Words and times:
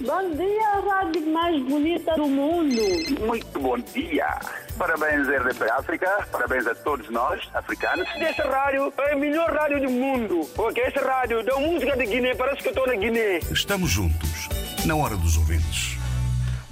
Bom 0.00 0.34
dia, 0.34 0.68
a 0.68 0.80
rádio 0.80 1.26
mais 1.32 1.62
bonita 1.62 2.14
do 2.14 2.26
mundo. 2.26 2.80
Muito 3.20 3.60
bom 3.60 3.78
dia. 3.78 4.40
Parabéns, 4.76 5.28
RDP 5.28 5.70
África. 5.70 6.26
Parabéns 6.32 6.66
a 6.66 6.74
todos 6.74 7.08
nós, 7.10 7.40
africanos. 7.54 8.08
Essa 8.16 8.42
rádio 8.48 8.92
é 8.98 9.12
a 9.12 9.16
melhor 9.16 9.52
rádio 9.52 9.80
do 9.82 9.90
mundo. 9.90 10.48
Porque 10.56 10.80
essa 10.80 11.00
rádio 11.06 11.44
dá 11.44 11.56
música 11.58 11.96
de 11.96 12.06
Guiné, 12.06 12.34
parece 12.34 12.62
que 12.62 12.68
eu 12.68 12.72
estou 12.72 12.86
na 12.86 12.96
Guiné. 12.96 13.38
Estamos 13.50 13.90
juntos, 13.90 14.48
na 14.86 14.96
hora 14.96 15.16
dos 15.16 15.36
ouvintes. 15.36 15.98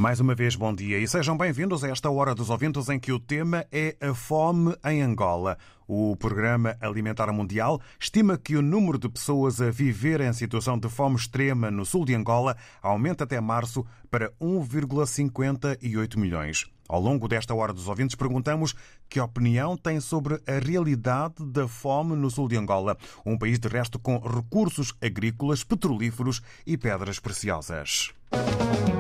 Mais 0.01 0.19
uma 0.19 0.35
vez, 0.35 0.57
bom 0.57 0.75
dia 0.75 0.99
e 0.99 1.07
sejam 1.07 1.37
bem-vindos 1.37 1.85
a 1.85 1.91
esta 1.91 2.11
Hora 2.11 2.35
dos 2.35 2.49
Ouvintes 2.49 2.89
em 2.89 2.99
que 2.99 3.13
o 3.13 3.21
tema 3.21 3.67
é 3.71 3.95
a 4.01 4.15
fome 4.15 4.75
em 4.83 5.03
Angola. 5.03 5.59
O 5.93 6.15
Programa 6.15 6.77
Alimentar 6.81 7.33
Mundial 7.33 7.81
estima 7.99 8.39
que 8.39 8.55
o 8.55 8.63
número 8.63 8.97
de 8.97 9.09
pessoas 9.09 9.61
a 9.61 9.73
viver 9.73 10.21
em 10.21 10.33
situação 10.33 10.79
de 10.79 10.89
fome 10.89 11.17
extrema 11.17 11.69
no 11.69 11.85
sul 11.85 12.05
de 12.05 12.15
Angola 12.15 12.57
aumenta 12.81 13.25
até 13.25 13.41
março 13.41 13.85
para 14.09 14.31
1,58 14.41 16.17
milhões. 16.17 16.71
Ao 16.89 17.01
longo 17.01 17.27
desta 17.27 17.57
Hora 17.57 17.73
dos 17.73 17.89
Ouvintes, 17.89 18.15
perguntamos 18.15 18.73
que 19.09 19.19
opinião 19.19 19.77
tem 19.77 19.99
sobre 19.99 20.41
a 20.47 20.65
realidade 20.65 21.45
da 21.45 21.67
fome 21.67 22.15
no 22.15 22.31
sul 22.31 22.47
de 22.47 22.57
Angola, 22.57 22.97
um 23.27 23.37
país 23.37 23.59
de 23.59 23.67
resto 23.67 23.99
com 23.99 24.17
recursos 24.21 24.95
agrícolas, 25.03 25.65
petrolíferos 25.65 26.41
e 26.65 26.79
pedras 26.79 27.19
preciosas. 27.19 28.13
Eu 28.31 29.00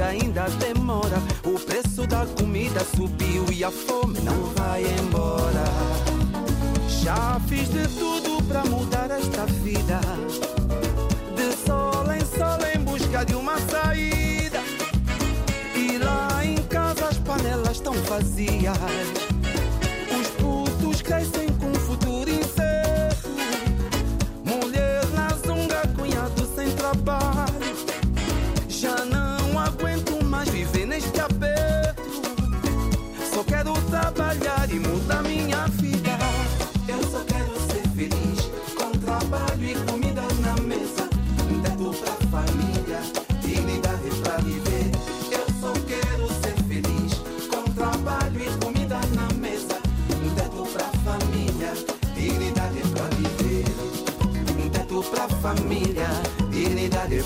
ainda 0.00 0.48
demora. 0.58 0.71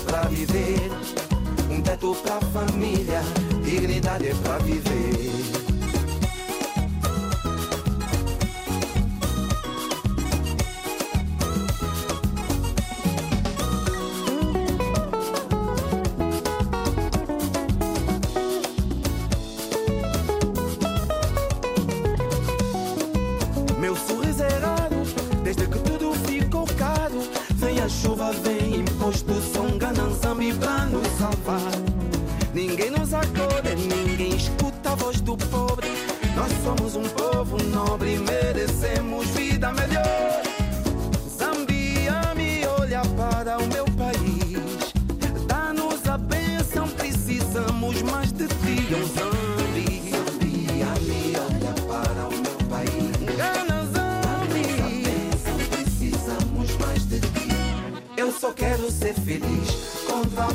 Pra 0.05 0.21
viver. 0.23 0.91
Um 1.69 1.81
teto 1.81 2.15
pra 2.23 2.39
família, 2.41 3.21
dignidade 3.63 4.33
pra 4.43 4.57
viver. 4.59 5.16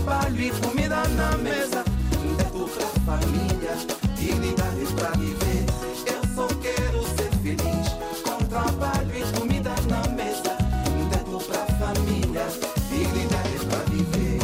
Trabalho 0.03 0.41
e 0.41 0.51
comida 0.51 1.03
na 1.17 1.37
mesa. 1.39 1.85
Teto 2.37 2.69
pra 2.69 2.87
família, 3.07 3.77
dignidade 4.17 4.87
pra 4.95 5.11
viver. 5.11 5.65
Eu 6.07 6.35
só 6.35 6.47
quero 6.61 7.03
ser 7.17 7.31
feliz 7.43 7.89
com 8.25 8.45
trabalho 8.47 9.13
e 9.15 9.39
comida 9.39 9.71
na 9.89 10.03
mesa. 10.13 10.57
Teto 11.11 11.39
pra 11.47 11.67
família, 11.77 12.47
dignidade 12.91 13.59
pra 13.69 13.79
viver. 13.91 14.39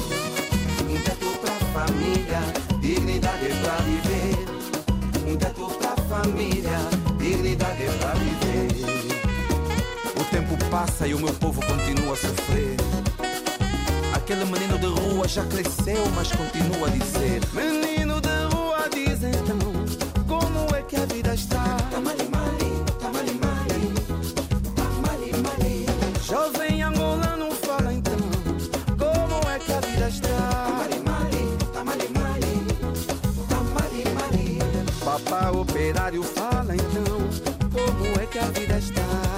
Teto 1.04 1.38
pra 1.40 1.54
família, 1.72 2.40
dignidade 2.80 3.48
pra 3.62 3.76
viver. 3.78 5.38
Teto 5.38 5.68
pra 5.78 5.96
família, 6.04 6.78
dignidade 7.18 7.84
pra 7.98 8.12
viver. 8.14 8.68
O 10.20 10.24
tempo 10.24 10.56
passa 10.70 11.06
e 11.06 11.14
o 11.14 11.18
meu 11.18 11.34
povo 11.34 11.60
continua 11.66 12.12
a 12.12 12.16
sofrer. 12.16 13.27
Aquele 14.28 14.44
menino 14.44 14.76
de 14.78 14.84
rua 14.84 15.26
já 15.26 15.42
cresceu, 15.46 16.06
mas 16.14 16.30
continua 16.30 16.86
a 16.86 16.90
dizer: 16.90 17.40
Menino 17.54 18.20
de 18.20 18.28
rua, 18.54 18.86
diz 18.92 19.22
então, 19.22 19.56
como 20.26 20.68
é 20.76 20.82
que 20.82 20.96
a 20.96 21.06
vida 21.06 21.32
está? 21.32 21.78
Tá 21.90 21.98
mali, 21.98 22.28
tá 23.00 23.08
mali, 23.08 23.32
mali, 23.40 23.94
tá 24.76 24.84
mali, 25.00 25.32
mali. 25.32 25.86
Jovem 26.22 26.82
angolano, 26.82 27.50
fala 27.52 27.90
então, 27.90 28.18
como 28.98 29.48
é 29.48 29.58
que 29.60 29.72
a 29.72 29.80
vida 29.80 30.10
está? 30.10 30.28
Tá 30.28 30.74
mali, 31.10 31.56
tá 31.72 31.72
tá 31.72 31.82
mali, 31.84 32.08
mali. 34.20 34.58
Papá 35.02 35.52
operário, 35.52 36.22
fala 36.22 36.76
então, 36.76 37.30
como 37.72 38.20
é 38.20 38.26
que 38.26 38.38
a 38.38 38.50
vida 38.50 38.78
está? 38.78 39.37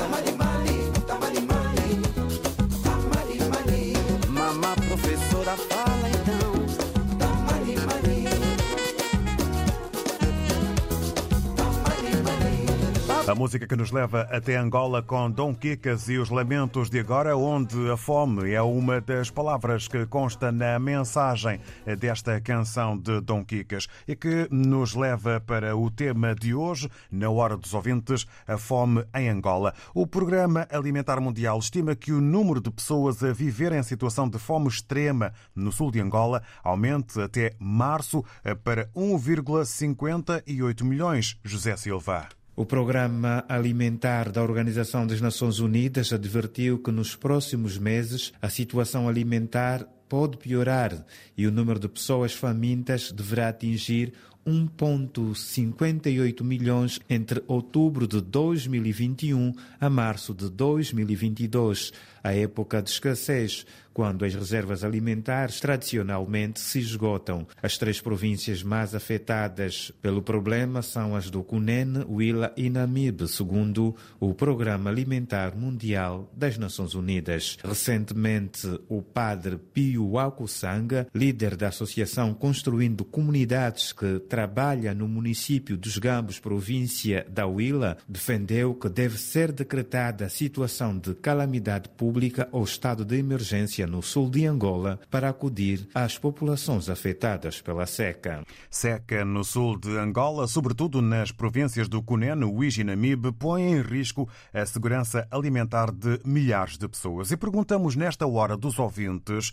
A 13.31 13.35
música 13.37 13.65
que 13.65 13.77
nos 13.77 13.93
leva 13.93 14.23
até 14.23 14.57
Angola 14.57 15.05
com 15.05 15.31
Dom 15.31 15.55
Quicas 15.55 16.09
e 16.09 16.19
os 16.19 16.31
Lamentos 16.31 16.91
de 16.91 16.99
Agora, 16.99 17.37
onde 17.37 17.89
a 17.89 17.97
fome 17.97 18.51
é 18.51 18.61
uma 18.61 19.01
das 19.01 19.31
palavras 19.31 19.87
que 19.87 20.05
consta 20.05 20.51
na 20.51 20.77
mensagem 20.81 21.61
desta 22.01 22.41
canção 22.41 22.99
de 22.99 23.21
Dom 23.21 23.45
Quicas 23.45 23.87
e 24.09 24.17
que 24.17 24.49
nos 24.51 24.97
leva 24.97 25.39
para 25.39 25.77
o 25.77 25.89
tema 25.93 26.35
de 26.35 26.53
hoje, 26.53 26.91
na 27.09 27.31
Hora 27.31 27.57
dos 27.57 27.73
Ouvintes, 27.73 28.27
a 28.49 28.59
fome 28.59 29.05
em 29.15 29.29
Angola. 29.29 29.75
O 29.95 30.09
Programa 30.09 30.67
Alimentar 30.69 31.21
Mundial 31.21 31.57
estima 31.61 31.95
que 31.95 32.11
o 32.11 32.21
número 32.21 32.61
de 32.61 32.73
pessoas 32.73 33.23
a 33.23 33.33
viver 33.33 33.71
em 33.71 33.85
situação 33.85 34.29
de 34.29 34.41
fome 34.41 34.67
extrema 34.67 35.33
no 35.55 35.71
sul 35.71 35.93
de 35.93 36.01
Angola 36.01 36.43
aumente 36.65 37.21
até 37.21 37.55
março 37.61 38.25
para 38.65 38.89
1,58 38.89 40.83
milhões. 40.83 41.39
José 41.45 41.77
Silva. 41.77 42.40
O 42.61 42.67
Programa 42.67 43.43
Alimentar 43.49 44.31
da 44.31 44.43
Organização 44.43 45.07
das 45.07 45.19
Nações 45.19 45.61
Unidas 45.61 46.13
advertiu 46.13 46.79
que 46.79 46.91
nos 46.91 47.17
próximos 47.17 47.79
meses 47.79 48.35
a 48.43 48.51
situação 48.51 49.09
alimentar 49.09 49.89
pode 50.07 50.37
piorar 50.37 51.07
e 51.39 51.47
o 51.47 51.51
número 51.51 51.81
de 51.81 51.89
pessoas 51.89 52.35
famintas 52.35 53.13
deverá 53.13 53.49
atingir 53.49 54.13
1,58 54.47 56.43
milhões 56.43 57.01
entre 57.09 57.43
outubro 57.47 58.07
de 58.07 58.21
2021 58.21 59.55
a 59.81 59.89
março 59.89 60.35
de 60.35 60.51
2022, 60.51 61.95
a 62.23 62.35
época 62.35 62.83
de 62.83 62.91
escassez, 62.91 63.67
quando 63.93 64.25
as 64.25 64.35
reservas 64.35 64.85
alimentares 64.85 65.61
tradicionalmente 65.61 66.61
se 66.61 66.79
esgotam. 66.79 67.47
As 67.63 67.77
três 67.77 68.01
províncias 68.01 68.63
mais 68.63 68.95
afetadas 68.95 69.93
pelo 70.01 70.23
problema 70.23 70.81
são 70.81 71.17
as 71.17 71.29
do 71.29 71.43
Cunene, 71.43 72.05
Huila 72.09 72.53
e 72.57 72.71
Namibe, 72.71 73.29
segundo 73.29 73.95
o 74.19 74.33
Programa 74.33 74.91
Alimentar 74.91 75.57
Mundial 75.57 76.31
das 76.35 76.57
Nações 76.57 76.95
Unidas. 76.95 77.59
Recentemente, 77.63 78.67
o 78.89 79.03
padre 79.03 79.59
Pio 79.59 80.19
Akusanga, 80.19 81.07
líder 81.15 81.57
da 81.57 81.69
Associação 81.69 82.33
Construindo 82.33 83.05
Comunidades 83.05 83.93
que 83.93 84.21
trabalha 84.21 84.95
no 84.95 85.09
município 85.09 85.77
dos 85.77 85.99
Gambos, 85.99 86.39
província 86.39 87.27
da 87.29 87.47
Huila, 87.47 87.99
defendeu 88.09 88.75
que 88.75 88.89
deve 88.89 89.19
ser 89.19 89.53
decretada 89.53 90.27
a 90.27 90.29
situação 90.29 90.97
de 90.97 91.15
calamidade 91.15 91.89
pública 91.89 92.10
ou 92.53 92.65
estado 92.65 93.05
de 93.05 93.17
emergência 93.17 93.87
no 93.87 94.03
sul 94.03 94.29
de 94.29 94.47
Angola 94.47 94.99
para 95.11 95.29
acudir 95.29 95.89
às 95.95 96.19
populações 96.19 96.89
afetadas 96.89 97.61
pela 97.61 97.87
seca. 97.87 98.45
Seca 98.69 99.25
no 99.25 99.45
sul 99.45 99.79
de 99.79 99.97
Angola, 99.97 100.47
sobretudo 100.47 101.01
nas 101.01 101.31
províncias 101.31 101.89
do 101.89 102.03
Cunene, 102.03 102.45
Uíge 102.45 102.81
e 102.81 102.85
Namibe, 102.85 103.33
põe 103.33 103.63
em 103.63 103.81
risco 103.81 104.29
a 104.53 104.67
segurança 104.67 105.27
alimentar 105.31 105.93
de 105.93 106.21
milhares 106.25 106.77
de 106.77 106.89
pessoas. 106.89 107.31
E 107.31 107.37
perguntamos 107.37 107.95
nesta 107.97 108.27
hora 108.27 108.57
dos 108.57 108.79
ouvintes 108.79 109.53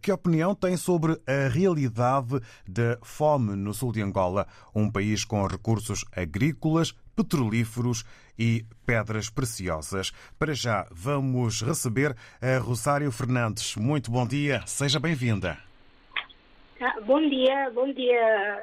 que 0.00 0.12
opinião 0.12 0.54
têm 0.54 0.76
sobre 0.76 1.20
a 1.26 1.48
realidade 1.48 2.40
da 2.66 2.98
fome 3.02 3.56
no 3.56 3.74
sul 3.74 3.92
de 3.92 4.00
Angola, 4.00 4.46
um 4.74 4.90
país 4.90 5.24
com 5.24 5.46
recursos 5.46 6.04
agrícolas, 6.14 6.94
petrolíferos 7.16 8.04
e 8.38 8.62
pedras 8.86 9.30
preciosas. 9.30 10.10
Para 10.38 10.52
já, 10.52 10.86
vamos 10.90 11.62
receber 11.62 12.14
a 12.42 12.58
Rosário 12.58 13.10
Fernandes. 13.10 13.74
Muito 13.76 14.10
bom 14.10 14.26
dia, 14.26 14.60
seja 14.66 15.00
bem-vinda. 15.00 15.56
Ah, 16.80 17.00
bom 17.00 17.26
dia, 17.26 17.70
bom 17.70 17.90
dia, 17.90 18.62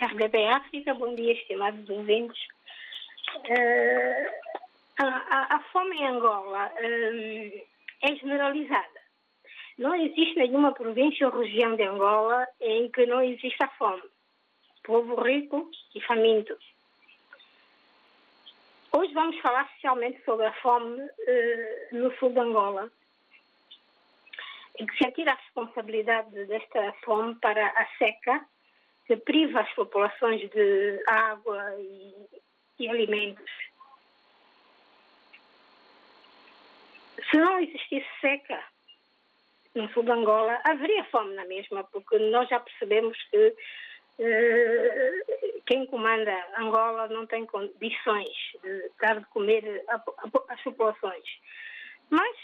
RDP 0.00 0.46
África, 0.46 0.94
bom 0.94 1.14
dia, 1.16 1.32
estimados 1.32 1.90
ouvintes. 1.90 2.40
Uh, 3.36 4.30
a, 4.98 5.04
a, 5.04 5.56
a, 5.56 5.60
fome 5.72 5.96
em 5.96 6.06
Angola 6.06 6.66
uh, 6.66 7.62
é 8.02 8.16
generalizada. 8.16 9.00
Não 9.78 9.94
existe 9.94 10.34
nenhuma 10.36 10.72
província 10.72 11.26
ou 11.26 11.40
região 11.40 11.74
de 11.74 11.82
Angola 11.82 12.46
em 12.60 12.88
que 12.90 13.06
não 13.06 13.22
exista 13.22 13.66
fome. 13.78 14.02
Povo 14.84 15.20
rico 15.22 15.70
e 15.94 16.00
faminto. 16.02 16.56
Hoje 18.92 19.14
vamos 19.14 19.38
falar 19.40 19.66
especialmente 19.66 20.20
sobre 20.24 20.46
a 20.46 20.52
fome 20.54 21.00
uh, 21.00 21.96
no 21.96 22.12
sul 22.16 22.32
de 22.32 22.40
Angola 22.40 22.90
e 24.78 24.84
que 24.84 24.96
se 24.96 25.06
atira 25.06 25.32
a 25.32 25.36
responsabilidade 25.36 26.46
desta 26.46 26.92
fome 27.04 27.36
para 27.36 27.68
a 27.68 27.86
seca 27.98 28.44
que 29.06 29.16
priva 29.16 29.60
as 29.60 29.72
populações 29.74 30.40
de 30.50 31.02
água 31.06 31.74
e, 31.78 32.14
e 32.80 32.88
alimentos. 32.88 33.50
Se 37.30 37.36
não 37.36 37.60
existisse 37.60 38.08
seca 38.20 38.60
no 39.76 39.88
sul 39.92 40.02
de 40.02 40.10
Angola, 40.10 40.60
haveria 40.64 41.04
fome 41.04 41.32
na 41.34 41.44
mesma, 41.44 41.84
porque 41.84 42.18
nós 42.18 42.48
já 42.48 42.58
percebemos 42.58 43.16
que 43.30 43.54
quem 45.66 45.86
comanda 45.86 46.32
Angola 46.58 47.08
não 47.08 47.26
tem 47.26 47.46
condições 47.46 48.34
de 48.62 48.90
dar 49.00 49.18
de 49.18 49.26
comer 49.26 49.84
às 50.48 50.62
populações. 50.62 51.24
Mas 52.10 52.36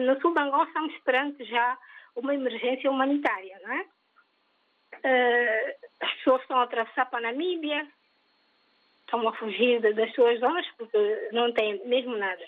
no 0.00 0.20
sul 0.20 0.34
de 0.34 0.40
Angola 0.40 0.64
estamos 0.64 0.94
esperando 0.94 1.44
já 1.44 1.78
uma 2.16 2.34
emergência 2.34 2.90
humanitária, 2.90 3.60
não 3.62 3.72
é? 3.72 3.86
As 6.00 6.12
pessoas 6.14 6.42
estão 6.42 6.58
a 6.58 6.62
atravessar 6.62 7.06
para 7.06 7.18
a 7.18 7.32
Namíbia, 7.32 7.86
estão 9.00 9.28
a 9.28 9.32
fugir 9.34 9.80
das 9.94 10.12
suas 10.14 10.40
zonas 10.40 10.66
porque 10.76 11.28
não 11.32 11.52
têm 11.52 11.86
mesmo 11.86 12.16
nada. 12.16 12.44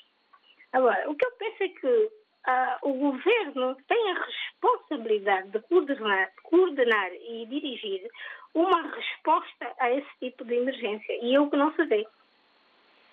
Agora, 0.73 1.09
o 1.09 1.15
que 1.15 1.25
eu 1.25 1.33
penso 1.33 1.63
é 1.63 1.69
que 1.69 2.11
Uh, 2.47 2.89
o 2.89 2.93
governo 2.95 3.77
tem 3.87 4.11
a 4.11 4.25
responsabilidade 4.25 5.51
de 5.51 5.61
coordenar, 5.69 6.33
coordenar, 6.51 7.11
e 7.13 7.47
dirigir 7.47 8.09
uma 8.55 8.83
resposta 8.83 9.73
a 9.79 9.91
esse 9.93 10.09
tipo 10.21 10.45
de 10.45 10.55
emergência. 10.55 11.13
E 11.23 11.35
é 11.35 11.41
o 11.41 11.51
que 11.51 11.57
não 11.57 11.73
se 11.75 11.85
vê. 11.85 12.07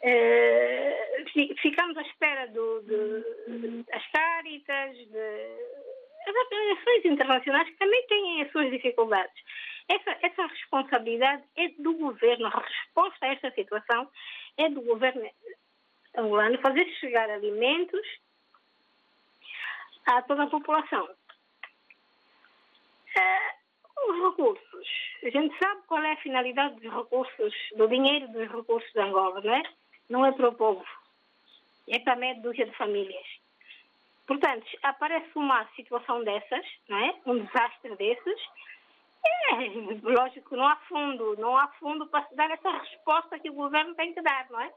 Uh, 0.02 1.56
ficamos 1.62 1.98
à 1.98 2.02
espera 2.02 2.48
do, 2.48 2.82
de, 2.82 3.84
das 3.84 4.06
Cáritas, 4.12 4.98
das 5.10 6.36
organizações 6.36 7.06
internacionais 7.06 7.70
que 7.70 7.78
também 7.78 8.08
têm 8.08 8.42
as 8.44 8.52
suas 8.52 8.70
dificuldades. 8.70 9.36
Essa, 9.88 10.18
essa 10.22 10.48
responsabilidade 10.48 11.44
é 11.56 11.70
do 11.80 11.94
governo, 11.94 12.48
a 12.48 12.60
resposta 12.60 13.26
a 13.26 13.34
esta 13.34 13.52
situação 13.52 14.10
é 14.58 14.70
do 14.70 14.82
governo 14.82 15.30
angolano 16.18 16.60
fazer 16.60 16.86
chegar 17.00 17.30
alimentos 17.30 18.08
a 20.06 20.22
toda 20.24 20.44
a 20.44 20.48
população. 20.48 21.08
Uh, 23.18 23.66
os 24.10 24.30
recursos. 24.30 24.88
A 25.24 25.30
gente 25.30 25.58
sabe 25.58 25.82
qual 25.88 26.04
é 26.04 26.14
a 26.14 26.18
finalidade 26.18 26.76
dos 26.80 26.94
recursos, 26.94 27.54
do 27.76 27.88
dinheiro 27.88 28.28
dos 28.30 28.48
recursos 28.52 28.92
de 28.92 29.00
Angola, 29.00 29.42
não 29.42 29.54
é? 29.54 29.64
Não 30.10 30.26
é 30.26 30.32
para 30.32 30.50
o 30.50 30.54
povo. 30.56 30.86
É 31.90 32.00
para 32.00 32.16
meia 32.16 32.36
dúzia 32.36 32.66
de 32.66 32.76
famílias. 32.78 33.26
Portanto, 34.28 34.66
aparece 34.84 35.30
uma 35.36 35.66
situação 35.76 36.24
dessas, 36.24 36.66
não 36.90 36.98
é? 36.98 37.16
Um 37.26 37.44
desastre 37.46 37.96
desses. 37.96 38.42
É, 39.26 39.56
lógico, 40.04 40.56
não 40.56 40.68
há 40.68 40.76
fundo, 40.88 41.36
não 41.38 41.58
há 41.58 41.68
fundo 41.80 42.08
para 42.08 42.26
se 42.28 42.36
dar 42.36 42.50
essa 42.52 42.70
resposta 42.70 43.40
que 43.40 43.50
o 43.50 43.54
governo 43.54 43.96
tem 43.96 44.14
que 44.14 44.22
dar, 44.22 44.48
não 44.50 44.60
é? 44.60 44.72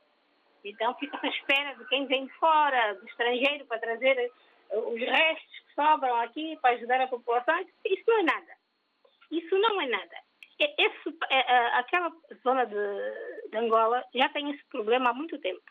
Então 0.64 0.94
fica 0.94 1.18
à 1.22 1.28
espera 1.28 1.74
de 1.76 1.86
quem 1.86 2.06
vem 2.06 2.26
de 2.26 2.32
fora, 2.34 2.94
do 2.94 3.06
estrangeiro, 3.06 3.66
para 3.66 3.78
trazer 3.78 4.30
os 4.72 5.00
restos 5.00 5.58
que 5.60 5.74
sobram 5.74 6.14
aqui 6.16 6.58
para 6.60 6.74
ajudar 6.74 7.00
a 7.00 7.08
população, 7.08 7.58
isso 7.84 8.04
não 8.06 8.18
é 8.18 8.22
nada. 8.22 8.52
Isso 9.30 9.58
não 9.58 9.80
é 9.80 9.86
nada. 9.86 10.16
Esse, 10.58 11.16
aquela 11.74 12.12
zona 12.42 12.64
de, 12.66 13.50
de 13.50 13.56
Angola 13.56 14.04
já 14.14 14.28
tem 14.30 14.50
esse 14.50 14.64
problema 14.64 15.10
há 15.10 15.14
muito 15.14 15.38
tempo. 15.38 15.62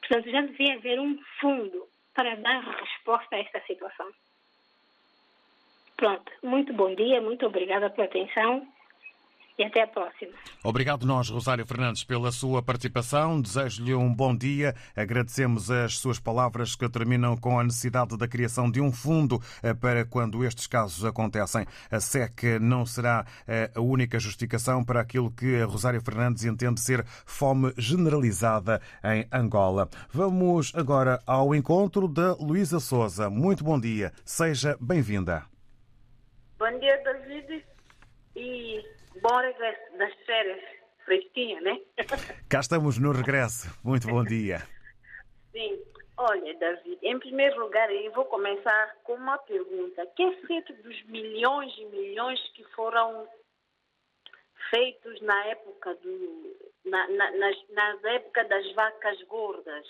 Portanto, 0.00 0.30
já 0.30 0.40
devia 0.42 0.74
haver 0.74 1.00
um 1.00 1.18
fundo 1.40 1.88
para 2.14 2.36
dar 2.36 2.60
resposta 2.60 3.36
a 3.36 3.40
esta 3.40 3.60
situação. 3.66 4.10
Pronto, 5.96 6.32
muito 6.44 6.72
bom 6.72 6.94
dia, 6.94 7.20
muito 7.20 7.44
obrigada 7.44 7.90
pela 7.90 8.06
atenção 8.06 8.66
E 9.58 9.64
até 9.64 9.82
a 9.82 9.88
próxima. 9.88 10.32
Obrigado 10.62 11.04
nós, 11.04 11.28
Rosário 11.28 11.66
Fernandes, 11.66 12.04
pela 12.04 12.30
sua 12.30 12.62
participação. 12.62 13.40
Desejo-lhe 13.40 13.92
um 13.92 14.14
bom 14.14 14.36
dia. 14.36 14.72
Agradecemos 14.94 15.68
as 15.68 15.98
suas 15.98 16.20
palavras 16.20 16.76
que 16.76 16.88
terminam 16.88 17.36
com 17.36 17.58
a 17.58 17.64
necessidade 17.64 18.16
da 18.16 18.28
criação 18.28 18.70
de 18.70 18.80
um 18.80 18.92
fundo 18.92 19.42
eh, 19.60 19.74
para 19.74 20.04
quando 20.04 20.44
estes 20.44 20.68
casos 20.68 21.04
acontecem. 21.04 21.66
A 21.90 21.98
SEC 21.98 22.60
não 22.60 22.86
será 22.86 23.26
eh, 23.48 23.68
a 23.74 23.80
única 23.80 24.20
justificação 24.20 24.84
para 24.84 25.00
aquilo 25.00 25.28
que 25.28 25.60
a 25.60 25.64
Rosário 25.64 26.00
Fernandes 26.00 26.44
entende 26.44 26.80
ser 26.80 27.04
fome 27.26 27.72
generalizada 27.76 28.80
em 29.02 29.26
Angola. 29.32 29.88
Vamos 30.12 30.72
agora 30.76 31.20
ao 31.26 31.52
encontro 31.52 32.06
da 32.06 32.32
Luísa 32.34 32.78
Souza. 32.78 33.28
Muito 33.28 33.64
bom 33.64 33.80
dia. 33.80 34.12
Seja 34.24 34.76
bem-vinda. 34.80 35.44
Bom 36.60 36.78
dia, 36.78 37.02
David. 37.02 37.64
E 38.36 38.97
regresso 39.22 39.98
das 39.98 40.14
férias 40.24 40.60
fresquinha, 41.08 41.60
né? 41.62 41.80
Cá 42.48 42.60
estamos 42.60 42.98
no 42.98 43.12
regresso. 43.12 43.68
Muito 43.82 44.06
bom 44.06 44.22
dia. 44.22 44.58
Sim. 45.52 45.82
Olha, 46.18 46.52
David, 46.54 46.98
em 47.00 47.18
primeiro 47.20 47.60
lugar, 47.60 47.90
eu 47.90 48.12
vou 48.12 48.24
começar 48.24 48.96
com 49.04 49.14
uma 49.14 49.38
pergunta. 49.38 50.04
Que 50.16 50.24
é 50.24 50.32
feito 50.46 50.72
dos 50.82 51.02
milhões 51.04 51.72
e 51.78 51.84
milhões 51.86 52.40
que 52.54 52.64
foram 52.74 53.26
feitos 54.70 55.20
na 55.22 55.44
época 55.46 55.94
do. 55.94 56.56
Na, 56.84 57.06
na, 57.08 57.30
nas, 57.32 57.56
nas 57.70 58.04
época 58.04 58.44
das 58.44 58.72
vacas 58.72 59.22
gordas? 59.24 59.86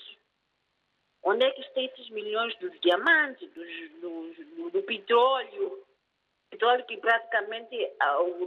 Onde 1.22 1.44
é 1.44 1.50
que 1.50 1.60
estão 1.62 1.82
esses 1.82 2.10
milhões 2.10 2.56
dos 2.58 2.78
diamantes, 2.80 3.50
dos, 3.52 4.00
dos, 4.00 4.36
do, 4.56 4.70
do 4.70 4.82
petróleo? 4.82 5.82
Petróleo 6.50 6.84
que 6.86 6.96
praticamente, 6.96 7.76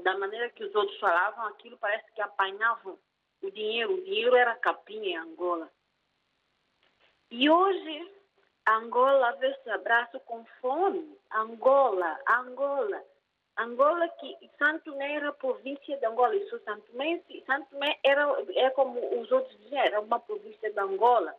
da 0.03 0.17
maneira 0.17 0.49
que 0.49 0.63
os 0.63 0.73
outros 0.73 0.99
falavam, 0.99 1.45
aquilo 1.47 1.77
parece 1.77 2.11
que 2.13 2.21
apanhavam 2.21 2.97
o 3.41 3.51
dinheiro. 3.51 3.93
O 3.93 4.03
dinheiro 4.03 4.35
era 4.35 4.55
capinha 4.55 5.09
em 5.09 5.17
Angola. 5.17 5.69
E 7.29 7.49
hoje, 7.49 8.11
Angola 8.67 9.31
vê 9.33 9.51
esse 9.51 9.69
abraço 9.69 10.19
com 10.21 10.43
fome. 10.59 11.17
Angola, 11.31 12.19
Angola. 12.27 13.03
Angola 13.57 14.07
que 14.19 14.35
Santo 14.57 14.91
Tomé 14.91 15.15
era 15.15 15.31
província 15.33 15.97
de 15.97 16.05
Angola. 16.05 16.35
Isso 16.35 16.59
Santo 16.63 16.81
Tomé, 16.91 17.21
Santo 17.45 17.69
Tomé 17.69 17.99
era, 18.03 18.27
é 18.55 18.69
como 18.71 19.21
os 19.21 19.31
outros 19.31 19.57
diziam, 19.59 19.81
era 19.81 20.01
uma 20.01 20.19
província 20.19 20.71
de 20.71 20.79
Angola. 20.79 21.35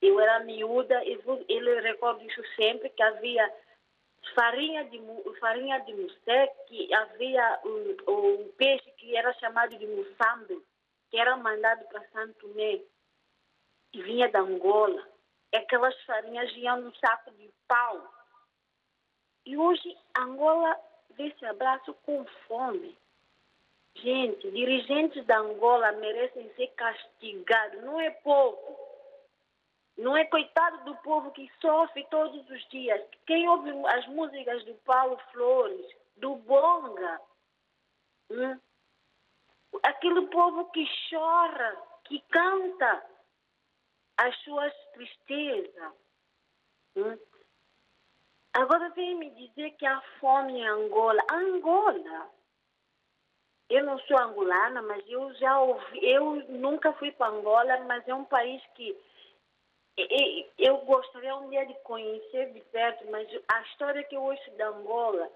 Eu 0.00 0.18
era 0.18 0.40
miúda, 0.40 1.04
e 1.04 1.20
ele 1.48 1.80
recordo 1.80 2.24
isso 2.24 2.42
sempre, 2.56 2.88
que 2.88 3.02
havia 3.02 3.52
farinha 4.34 4.84
de, 4.84 5.00
farinha 5.40 5.78
de 5.80 5.94
museque, 5.94 6.92
havia 6.94 7.60
um, 7.64 7.96
um 8.10 8.48
peixe 8.56 8.90
que 8.92 9.16
era 9.16 9.32
chamado 9.34 9.76
de 9.76 9.86
mussambe, 9.86 10.62
que 11.10 11.18
era 11.18 11.36
mandado 11.36 11.84
para 11.86 12.06
Santo 12.08 12.34
Tomé, 12.40 12.80
que 13.92 14.02
vinha 14.02 14.30
da 14.30 14.40
Angola. 14.40 15.06
Aquelas 15.54 16.00
farinhas 16.04 16.50
iam 16.56 16.80
num 16.80 16.94
saco 16.94 17.30
de 17.32 17.50
pau. 17.66 18.14
E 19.44 19.56
hoje 19.56 19.96
Angola 20.16 20.78
vê 21.16 21.28
esse 21.28 21.44
abraço 21.44 21.92
com 22.04 22.24
fome. 22.46 22.96
Gente, 23.96 24.50
dirigentes 24.50 25.24
da 25.26 25.38
Angola 25.38 25.92
merecem 25.92 26.48
ser 26.54 26.68
castigados, 26.68 27.82
não 27.82 28.00
é 28.00 28.10
pouco. 28.10 28.89
Não 30.00 30.16
é 30.16 30.24
coitado 30.24 30.82
do 30.84 30.96
povo 31.02 31.30
que 31.30 31.50
sofre 31.60 32.06
todos 32.10 32.48
os 32.48 32.68
dias. 32.70 33.02
Quem 33.26 33.46
ouve 33.46 33.70
as 33.86 34.06
músicas 34.06 34.64
do 34.64 34.74
Paulo 34.76 35.20
Flores, 35.30 35.86
do 36.16 36.36
Bonga, 36.36 37.20
hum? 38.30 38.58
aquele 39.82 40.26
povo 40.28 40.70
que 40.70 40.88
chora, 41.10 41.82
que 42.04 42.18
canta 42.30 43.04
as 44.16 44.34
suas 44.38 44.72
tristezas. 44.94 45.92
Hum? 46.96 47.18
Agora 48.54 48.88
vem 48.90 49.14
me 49.16 49.28
dizer 49.30 49.72
que 49.72 49.84
há 49.84 50.00
fome 50.18 50.60
em 50.60 50.66
Angola. 50.66 51.22
Angola. 51.30 52.30
Eu 53.68 53.84
não 53.84 53.98
sou 54.00 54.18
angolana, 54.18 54.80
mas 54.80 55.04
eu 55.08 55.32
já 55.34 55.60
ouvi, 55.60 56.04
eu 56.04 56.36
nunca 56.48 56.90
fui 56.94 57.12
para 57.12 57.30
Angola, 57.30 57.78
mas 57.86 58.08
é 58.08 58.14
um 58.14 58.24
país 58.24 58.60
que 58.74 58.98
eu 60.58 60.78
gostaria 60.78 61.36
um 61.36 61.48
dia 61.50 61.66
de 61.66 61.74
conhecer 61.82 62.52
de 62.52 62.60
perto, 62.72 63.04
mas 63.10 63.28
a 63.48 63.62
história 63.62 64.04
que 64.04 64.16
eu 64.16 64.22
ouço 64.22 64.50
de 64.50 64.62
Angola, 64.62 65.30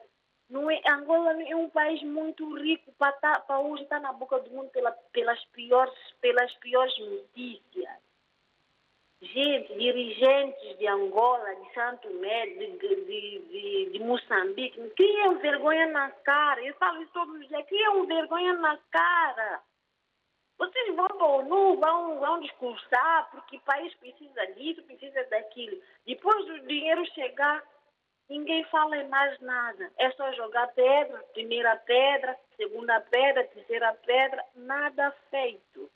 não 0.49 0.71
é, 0.71 0.81
Angola 0.89 1.43
é 1.43 1.57
um 1.57 1.71
país 1.71 2.03
muito 2.03 2.57
rico 2.57 2.93
para, 2.99 3.13
tá, 3.13 3.41
para 3.41 3.61
hoje 3.61 3.83
estar 3.83 3.97
tá 3.97 4.03
na 4.03 4.13
boca 4.13 4.39
do 4.41 4.51
mundo 4.51 4.69
pela, 4.71 4.93
pelas, 5.13 5.43
piores, 5.47 5.95
pelas 6.21 6.53
piores 6.55 6.97
notícias. 6.99 8.05
Gente, 9.23 9.75
dirigentes 9.79 10.79
de 10.79 10.87
Angola, 10.87 11.55
de 11.55 11.73
Santo 11.73 12.09
Tomé, 12.09 12.47
de, 12.47 12.77
de, 12.77 13.39
de, 13.49 13.91
de 13.91 13.99
Moçambique, 14.01 14.79
criam 14.91 15.39
vergonha 15.39 15.87
na 15.87 16.11
cara. 16.11 16.63
Eu 16.63 16.75
falo 16.75 17.03
isso 17.03 17.13
todos 17.13 17.35
os 17.41 17.49
dias, 17.49 17.67
criam 17.67 18.05
vergonha 18.07 18.53
na 18.55 18.77
cara. 18.91 19.63
Vocês 20.59 20.95
vão 20.95 21.07
para 21.07 21.25
a 21.25 21.29
ONU, 21.29 21.77
vão, 21.79 22.21
vão 22.21 22.41
discursar, 22.41 23.31
porque 23.31 23.57
o 23.57 23.61
país 23.61 23.93
precisa 23.95 24.47
disso, 24.55 24.83
precisa 24.85 25.25
daquilo. 25.25 25.81
Depois 26.07 26.47
do 26.47 26.61
dinheiro 26.67 27.05
chegar, 27.13 27.63
ninguém 28.29 28.65
fala 28.65 28.97
em 28.97 29.09
mais 29.09 29.39
nada. 29.41 29.91
É 29.97 30.11
só 30.13 30.33
jogar 30.33 30.69
pedra, 30.69 31.19
primeira 31.33 31.77
pedra, 31.77 32.39
segunda 32.57 33.01
pedra, 33.01 33.45
terceira 33.49 33.93
pedra, 34.07 34.45
nada 34.55 35.11
feito. 35.31 35.91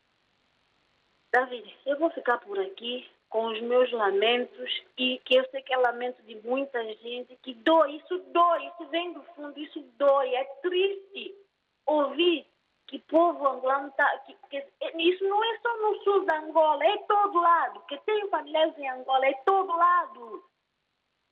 David, 1.32 1.78
eu 1.86 1.98
vou 1.98 2.10
ficar 2.10 2.38
por 2.38 2.58
aqui 2.58 3.08
com 3.28 3.46
os 3.46 3.60
meus 3.60 3.92
lamentos 3.92 4.82
e 4.96 5.18
que 5.24 5.36
eu 5.36 5.44
sei 5.50 5.62
que 5.62 5.72
é 5.72 5.76
lamento 5.76 6.22
de 6.22 6.34
muita 6.36 6.82
gente, 6.94 7.36
que 7.42 7.52
dói, 7.54 7.96
isso 7.96 8.18
dói, 8.32 8.66
isso 8.66 8.86
vem 8.86 9.12
do 9.12 9.22
fundo, 9.34 9.58
isso 9.60 9.80
dói, 9.98 10.34
é 10.34 10.44
triste 10.62 11.34
ouvir 11.86 12.46
que 12.88 12.98
povo 13.00 13.46
angolano 13.46 13.88
está. 13.88 14.18
Que, 14.20 14.34
que, 14.50 14.66
isso 14.98 15.24
não 15.24 15.44
é 15.44 15.58
só 15.58 15.76
no 15.76 16.02
sul 16.02 16.24
da 16.24 16.38
Angola, 16.40 16.84
é 16.84 16.96
todo 16.98 17.38
lado. 17.38 17.80
Que 17.86 17.98
tenho 17.98 18.28
familiares 18.28 18.76
em 18.78 18.88
Angola, 18.88 19.26
é 19.26 19.34
todo 19.44 19.76
lado. 19.76 20.44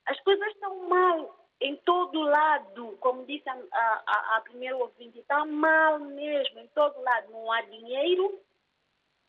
As 0.05 0.19
coisas 0.21 0.47
estão 0.49 0.87
mal 0.87 1.37
em 1.59 1.75
todo 1.77 2.21
lado. 2.21 2.97
Como 3.01 3.25
disse 3.25 3.49
a, 3.49 3.57
a, 3.73 4.37
a 4.37 4.41
primeira 4.41 4.77
ouvinte, 4.77 5.19
está 5.19 5.43
mal 5.45 5.99
mesmo, 5.99 6.59
em 6.59 6.67
todo 6.67 7.01
lado. 7.01 7.31
Não 7.31 7.51
há 7.51 7.61
dinheiro. 7.61 8.39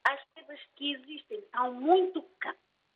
As 0.07 0.23
coisas 0.35 0.61
que 0.77 0.95
existem 0.95 1.39
estão 1.39 1.73
muito 1.75 2.23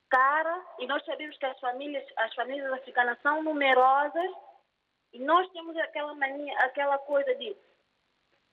caras 0.09 0.63
e 0.79 0.87
nós 0.87 1.03
sabemos 1.07 1.37
que 1.39 1.47
as 1.47 1.59
famílias, 1.59 2.05
as 2.19 2.35
famílias 2.35 2.71
africanas 2.75 3.19
são 3.23 3.43
numerosas 3.43 4.31
e 5.11 5.19
nós 5.19 5.51
temos 5.53 5.75
aquela 5.79 6.15
mania, 6.15 6.55
aquela 6.59 6.99
coisa 6.99 7.35
de 7.37 7.57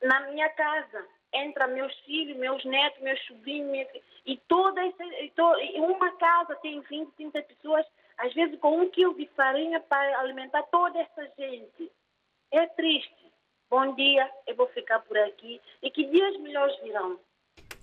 na 0.01 0.21
minha 0.31 0.49
casa. 0.49 1.05
Entra 1.31 1.67
meus 1.67 1.93
filhos, 1.99 2.37
meus 2.37 2.63
netos, 2.65 3.01
meus 3.01 3.19
sobrinhos, 3.25 3.69
minha... 3.69 3.87
e 4.25 4.37
toda 4.47 4.83
essa, 4.83 5.03
e 5.03 5.29
to... 5.31 5.43
uma 5.75 6.11
casa 6.17 6.55
tem 6.55 6.81
20, 6.81 7.11
30 7.11 7.41
pessoas, 7.43 7.85
às 8.17 8.33
vezes 8.33 8.59
com 8.59 8.79
um 8.79 8.89
quilo 8.89 9.13
de 9.15 9.27
farinha 9.35 9.79
para 9.79 10.19
alimentar 10.19 10.63
toda 10.63 10.99
essa 10.99 11.31
gente. 11.37 11.91
É 12.51 12.65
triste. 12.67 13.31
Bom 13.69 13.93
dia, 13.93 14.27
eu 14.47 14.55
vou 14.55 14.65
ficar 14.69 14.99
por 15.01 15.15
aqui 15.19 15.61
e 15.83 15.91
que 15.91 16.03
dias 16.05 16.35
melhores 16.37 16.75
virão. 16.81 17.19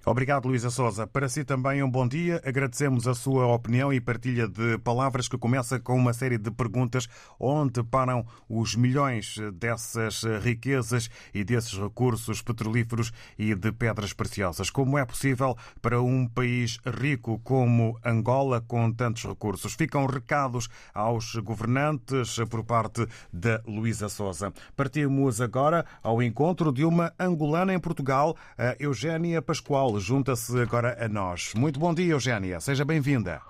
Obrigado, 0.08 0.46
Luísa 0.46 0.70
Souza. 0.70 1.04
Para 1.04 1.28
si 1.28 1.44
também 1.44 1.82
um 1.82 1.90
bom 1.90 2.06
dia. 2.06 2.40
Agradecemos 2.46 3.08
a 3.08 3.14
sua 3.14 3.44
opinião 3.48 3.92
e 3.92 4.00
partilha 4.00 4.46
de 4.46 4.78
palavras 4.78 5.26
que 5.26 5.36
começa 5.36 5.80
com 5.80 5.96
uma 5.96 6.12
série 6.12 6.38
de 6.38 6.48
perguntas 6.48 7.08
onde 7.40 7.82
param 7.82 8.24
os 8.48 8.76
milhões 8.76 9.34
dessas 9.54 10.22
riquezas 10.44 11.10
e 11.34 11.42
desses 11.42 11.76
recursos 11.76 12.40
petrolíferos 12.40 13.10
e 13.36 13.52
de 13.52 13.72
pedras 13.72 14.12
preciosas. 14.12 14.70
Como 14.70 14.96
é 14.96 15.04
possível 15.04 15.56
para 15.82 16.00
um 16.00 16.28
país 16.28 16.78
rico 16.86 17.40
como 17.40 17.98
Angola, 18.04 18.60
com 18.60 18.92
tantos 18.92 19.24
recursos? 19.24 19.74
Ficam 19.74 20.06
recados 20.06 20.68
aos 20.94 21.34
governantes 21.34 22.36
por 22.48 22.62
parte 22.62 23.08
da 23.32 23.60
Luísa 23.66 24.08
Souza. 24.08 24.52
Partimos 24.76 25.40
agora 25.40 25.84
ao 26.00 26.22
encontro 26.22 26.72
de 26.72 26.84
uma 26.84 27.12
angolana 27.18 27.74
em 27.74 27.80
Portugal, 27.80 28.36
a 28.56 28.76
Eugénia 28.78 29.42
Pascoal 29.42 29.95
junta-se 29.98 30.60
agora 30.60 30.96
a 31.04 31.08
nós. 31.08 31.54
Muito 31.54 31.78
bom 31.78 31.94
dia, 31.94 32.12
Eugénia. 32.12 32.60
Seja 32.60 32.84
bem-vinda. 32.84 33.40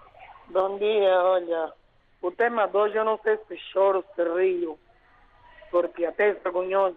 Bom 0.49 0.79
dia, 0.79 1.23
olha. 1.23 1.73
O 2.23 2.31
tema 2.31 2.67
de 2.67 2.77
hoje 2.77 2.97
eu 2.97 3.05
não 3.05 3.19
sei 3.23 3.39
se 3.47 3.57
choro, 3.73 4.05
se 4.15 4.23
rio, 4.23 4.79
porque 5.71 6.05
até 6.05 6.31
é 6.31 6.35
vergonhoso. 6.35 6.97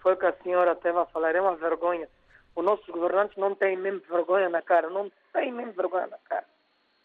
Foi 0.00 0.14
o 0.14 0.16
que 0.16 0.26
a 0.26 0.36
senhora 0.42 0.74
teve 0.76 0.98
a 0.98 1.06
falar, 1.06 1.34
é 1.34 1.40
uma 1.40 1.56
vergonha. 1.56 2.08
Os 2.54 2.64
nossos 2.64 2.86
governantes 2.86 3.36
não 3.36 3.54
têm 3.54 3.76
mesmo 3.76 4.02
vergonha 4.08 4.48
na 4.48 4.60
cara, 4.60 4.90
não 4.90 5.10
têm 5.32 5.52
mesmo 5.52 5.72
vergonha 5.72 6.06
na 6.08 6.18
cara. 6.18 6.44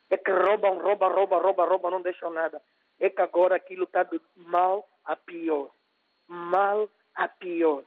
É 0.09 0.17
que 0.17 0.31
roubam, 0.31 0.79
roubam, 0.79 1.13
roubam, 1.13 1.41
roubam, 1.41 1.67
roubam, 1.67 1.91
não 1.91 2.01
deixam 2.01 2.31
nada. 2.31 2.61
É 2.99 3.09
que 3.09 3.21
agora 3.21 3.55
aquilo 3.55 3.83
está 3.83 4.03
de 4.03 4.19
mal 4.35 4.87
a 5.05 5.15
pior. 5.15 5.69
Mal 6.27 6.89
a 7.15 7.27
pior. 7.27 7.83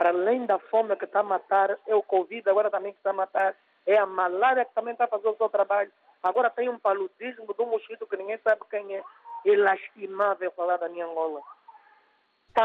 Para 0.00 0.08
além 0.08 0.46
da 0.46 0.58
fome 0.58 0.96
que 0.96 1.04
está 1.04 1.20
a 1.20 1.22
matar, 1.22 1.76
é 1.86 1.94
o 1.94 2.02
Covid 2.02 2.48
agora 2.48 2.70
também 2.70 2.90
que 2.90 2.98
está 3.00 3.10
a 3.10 3.12
matar, 3.12 3.54
é 3.84 3.98
a 3.98 4.06
malária 4.06 4.64
que 4.64 4.74
também 4.74 4.92
está 4.92 5.04
a 5.04 5.08
fazer 5.08 5.28
o 5.28 5.36
seu 5.36 5.50
trabalho. 5.50 5.92
Agora 6.22 6.48
tem 6.48 6.70
um 6.70 6.78
paludismo 6.78 7.52
do 7.52 7.66
mosquito 7.66 8.06
que 8.06 8.16
ninguém 8.16 8.38
sabe 8.42 8.62
quem 8.70 8.96
é. 8.96 9.04
É 9.44 9.56
lastimável 9.58 10.50
falar 10.52 10.78
da 10.78 10.88
minha 10.88 11.04
Angola. 11.04 11.42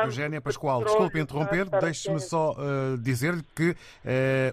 Eugénia 0.04 0.42
Pascoal, 0.42 0.84
desculpe 0.84 1.20
interromper, 1.20 1.70
deixe-me 1.70 2.20
só 2.20 2.54
uh, 2.54 2.98
dizer-lhe 2.98 3.44
que 3.56 3.72
uh, 3.72 3.76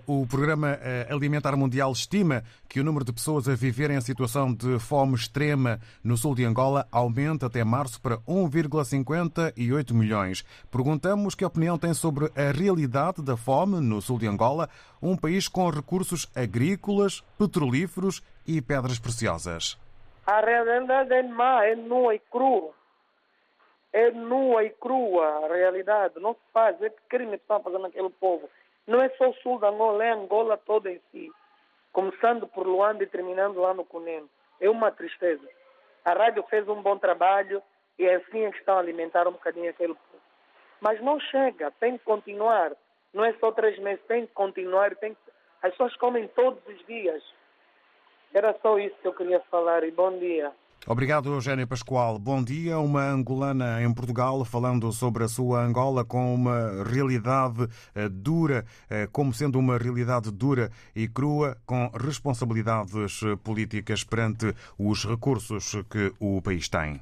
o 0.06 0.26
Programa 0.26 0.78
uh, 0.78 1.14
Alimentar 1.14 1.56
Mundial 1.56 1.90
estima 1.90 2.44
que 2.68 2.80
o 2.80 2.84
número 2.84 3.04
de 3.04 3.12
pessoas 3.12 3.48
a 3.48 3.54
viverem 3.54 3.96
em 3.96 4.00
situação 4.00 4.52
de 4.52 4.78
fome 4.78 5.14
extrema 5.14 5.80
no 6.04 6.16
sul 6.16 6.34
de 6.34 6.44
Angola 6.44 6.86
aumenta 6.92 7.46
até 7.46 7.64
março 7.64 8.00
para 8.00 8.18
1,58 8.18 9.92
milhões. 9.92 10.44
Perguntamos 10.70 11.34
que 11.34 11.44
opinião 11.44 11.78
tem 11.78 11.94
sobre 11.94 12.30
a 12.36 12.52
realidade 12.52 13.22
da 13.22 13.36
fome 13.36 13.80
no 13.80 14.00
sul 14.00 14.18
de 14.18 14.26
Angola, 14.26 14.68
um 15.00 15.16
país 15.16 15.48
com 15.48 15.68
recursos 15.70 16.30
agrícolas, 16.34 17.22
petrolíferos 17.38 18.22
e 18.46 18.60
pedras 18.60 18.98
preciosas. 18.98 19.78
A 20.26 20.40
realidade 20.40 21.12
é 21.12 21.22
má, 21.22 21.64
é 21.64 21.74
nua 21.74 22.14
e 22.14 22.18
crua 22.30 22.81
é 23.92 24.10
nua 24.10 24.64
e 24.64 24.70
crua 24.70 25.44
a 25.44 25.54
realidade. 25.54 26.18
Não 26.18 26.34
se 26.34 26.40
faz. 26.52 26.80
É 26.82 26.90
que 26.90 27.00
crime 27.08 27.36
que 27.36 27.44
estão 27.44 27.62
fazendo 27.62 27.86
aquele 27.86 28.10
povo. 28.10 28.48
Não 28.86 29.00
é 29.00 29.08
só 29.10 29.30
o 29.30 29.34
sul 29.34 29.58
da 29.58 29.68
Angola, 29.68 30.04
é 30.04 30.10
Angola 30.10 30.56
toda 30.56 30.90
em 30.90 31.00
si. 31.10 31.30
Começando 31.92 32.48
por 32.48 32.66
Luanda 32.66 33.04
e 33.04 33.06
terminando 33.06 33.60
lá 33.60 33.74
no 33.74 33.84
Cuneno. 33.84 34.28
É 34.60 34.68
uma 34.68 34.90
tristeza. 34.90 35.46
A 36.04 36.14
rádio 36.14 36.42
fez 36.44 36.68
um 36.68 36.82
bom 36.82 36.98
trabalho 36.98 37.62
e 37.98 38.06
é 38.06 38.14
assim 38.16 38.50
que 38.50 38.58
estão 38.58 38.76
a 38.76 38.80
alimentar 38.80 39.28
um 39.28 39.32
bocadinho 39.32 39.70
aquele 39.70 39.94
povo. 39.94 40.22
Mas 40.80 41.00
não 41.00 41.20
chega, 41.20 41.70
tem 41.78 41.96
que 41.96 42.04
continuar. 42.04 42.72
Não 43.12 43.24
é 43.24 43.32
só 43.34 43.52
três 43.52 43.78
meses, 43.78 44.04
tem 44.06 44.26
que 44.26 44.32
continuar. 44.32 44.96
Tem 44.96 45.14
que... 45.14 45.20
As 45.62 45.70
pessoas 45.72 45.94
comem 45.96 46.26
todos 46.28 46.60
os 46.66 46.86
dias. 46.86 47.22
Era 48.34 48.56
só 48.62 48.78
isso 48.78 48.96
que 49.00 49.06
eu 49.06 49.12
queria 49.12 49.40
falar 49.42 49.84
e 49.84 49.90
bom 49.90 50.18
dia. 50.18 50.50
Obrigado, 50.86 51.32
Eugénia 51.32 51.64
Pascoal. 51.64 52.18
Bom 52.18 52.42
dia. 52.42 52.76
Uma 52.78 53.04
angolana 53.04 53.80
em 53.82 53.94
Portugal 53.94 54.44
falando 54.44 54.92
sobre 54.92 55.22
a 55.22 55.28
sua 55.28 55.64
Angola 55.64 56.04
com 56.04 56.34
uma 56.34 56.82
realidade 56.82 57.68
eh, 57.94 58.08
dura, 58.08 58.64
eh, 58.90 59.08
como 59.12 59.32
sendo 59.32 59.60
uma 59.60 59.78
realidade 59.78 60.32
dura 60.32 60.72
e 60.94 61.06
crua, 61.06 61.56
com 61.64 61.88
responsabilidades 61.94 63.22
eh, 63.22 63.36
políticas 63.36 64.02
perante 64.02 64.52
os 64.76 65.04
recursos 65.04 65.72
que 65.88 66.12
o 66.18 66.42
país 66.42 66.68
tem. 66.68 67.00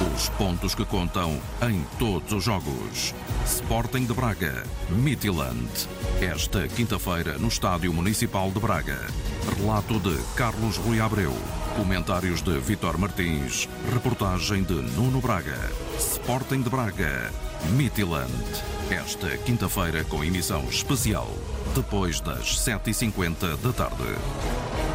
Os 0.00 0.28
pontos 0.30 0.74
que 0.74 0.84
contam 0.84 1.40
em 1.62 1.84
todos 2.00 2.32
os 2.32 2.42
jogos. 2.42 3.14
Sporting 3.46 4.06
de 4.06 4.12
Braga, 4.12 4.64
Midtjylland. 4.90 5.70
Esta 6.20 6.66
quinta-feira 6.66 7.38
no 7.38 7.46
Estádio 7.46 7.92
Municipal 7.92 8.50
de 8.50 8.58
Braga. 8.58 8.98
Relato 9.56 10.00
de 10.00 10.18
Carlos 10.34 10.78
Rui 10.78 11.00
Abreu. 11.00 11.32
Comentários 11.76 12.42
de 12.42 12.58
Vitor 12.58 12.98
Martins. 12.98 13.68
Reportagem 13.92 14.64
de 14.64 14.74
Nuno 14.74 15.20
Braga. 15.20 15.58
Sporting 15.96 16.62
de 16.62 16.70
Braga, 16.70 17.30
Midtjylland. 17.76 18.32
Esta 18.90 19.36
quinta-feira 19.38 20.02
com 20.04 20.24
emissão 20.24 20.64
especial. 20.64 21.28
Depois 21.72 22.20
das 22.20 22.58
7h50 22.58 23.56
da 23.58 23.72
tarde. 23.72 24.93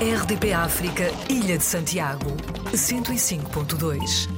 RDP 0.00 0.54
África, 0.54 1.12
Ilha 1.28 1.58
de 1.58 1.62
Santiago, 1.62 2.34
105.2. 2.72 4.28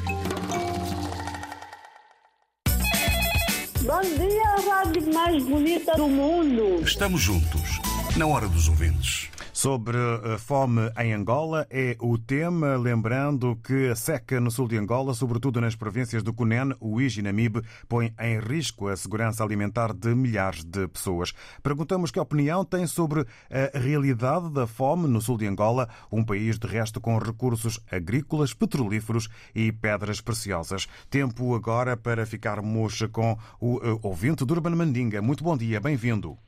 Bom 3.83 4.01
dia, 4.01 4.43
a 4.43 4.61
rádio 4.75 5.15
mais 5.15 5.45
bonita 5.45 5.95
do 5.95 6.09
mundo. 6.09 6.83
Estamos 6.83 7.21
juntos, 7.21 7.81
na 8.17 8.27
hora 8.27 8.49
dos 8.49 8.69
ouvintes. 8.69 9.31
Sobre 9.53 9.99
a 9.99 10.39
fome 10.39 10.91
em 10.99 11.13
Angola 11.13 11.67
é 11.71 11.95
o 12.01 12.17
tema, 12.17 12.75
lembrando 12.75 13.55
que 13.57 13.91
a 13.91 13.95
seca 13.95 14.41
no 14.41 14.51
sul 14.51 14.67
de 14.67 14.79
Angola, 14.79 15.13
sobretudo 15.13 15.61
nas 15.61 15.77
províncias 15.77 16.23
do 16.23 16.33
Cunene, 16.33 16.75
Uís 16.81 17.19
e 17.19 17.23
Namibe, 17.23 17.61
põe 17.87 18.15
em 18.19 18.41
risco 18.41 18.89
a 18.89 18.97
segurança 18.97 19.45
alimentar 19.45 19.93
de 19.93 20.15
milhares 20.15 20.65
de 20.65 20.89
pessoas. 20.89 21.35
Perguntamos 21.63 22.11
que 22.11 22.19
opinião 22.19 22.65
tem 22.65 22.87
sobre 22.87 23.27
a 23.51 23.79
realidade 23.79 24.51
da 24.51 24.67
fome 24.67 25.07
no 25.07 25.21
sul 25.21 25.37
de 25.37 25.47
Angola, 25.47 25.87
um 26.11 26.25
país 26.25 26.59
de 26.59 26.67
resto 26.67 26.99
com 26.99 27.19
recursos 27.19 27.79
agrícolas, 27.91 28.55
petrolíferos 28.55 29.29
e 29.55 29.71
pedras 29.71 30.23
preciosas. 30.23 30.89
Tempo 31.11 31.55
agora 31.55 31.95
para 31.95 32.25
ficarmos 32.25 33.03
com 33.13 33.37
o 33.61 33.79
ouvinte 34.01 34.47
Durban 34.47 34.75
Mandinga. 34.75 35.21
Muito 35.21 35.45
bom 35.45 35.59
dia, 35.59 35.79
bem-vindo. 35.79 36.39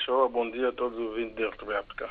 Show. 0.00 0.28
Bom 0.28 0.50
dia 0.50 0.68
a 0.68 0.72
todos 0.72 0.98
os 0.98 1.06
ouvintes 1.08 1.36
de 1.36 1.44
RTV 1.44 1.76
África. 1.76 2.10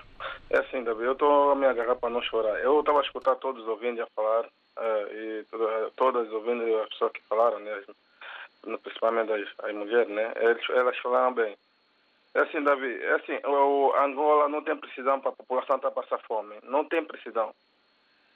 É 0.50 0.60
assim, 0.60 0.84
Davi, 0.84 1.04
eu 1.04 1.14
estou 1.14 1.52
a 1.52 1.56
me 1.56 1.66
agarrar 1.66 1.96
para 1.96 2.10
não 2.10 2.22
chorar. 2.22 2.60
Eu 2.60 2.80
estava 2.80 3.00
a 3.00 3.04
escutar 3.04 3.36
todos 3.36 3.64
os 3.64 3.68
ouvintes 3.68 4.02
a 4.02 4.08
falar, 4.16 4.46
uh, 4.46 5.14
e 5.14 5.46
todas, 5.96 6.28
as 6.28 6.34
ouvintes, 6.34 6.68
as 6.76 6.90
pessoas 6.90 7.12
que 7.12 7.22
falaram, 7.24 7.60
né, 7.60 7.82
principalmente 8.84 9.32
as, 9.32 9.66
as 9.66 9.74
mulheres, 9.74 10.08
né, 10.10 10.34
elas 10.36 10.98
falaram 11.00 11.34
bem. 11.34 11.58
É 12.36 12.42
assim, 12.42 12.62
Davi, 12.62 13.02
é 13.02 13.14
assim, 13.14 13.40
o 13.46 13.94
Angola 13.96 14.48
não 14.48 14.62
tem 14.62 14.76
precisão 14.76 15.20
para 15.20 15.32
a 15.32 15.36
população 15.36 15.78
estar 15.78 15.92
passar 15.92 16.20
fome. 16.20 16.56
Não 16.64 16.86
tem 16.86 17.04
precisão. 17.04 17.54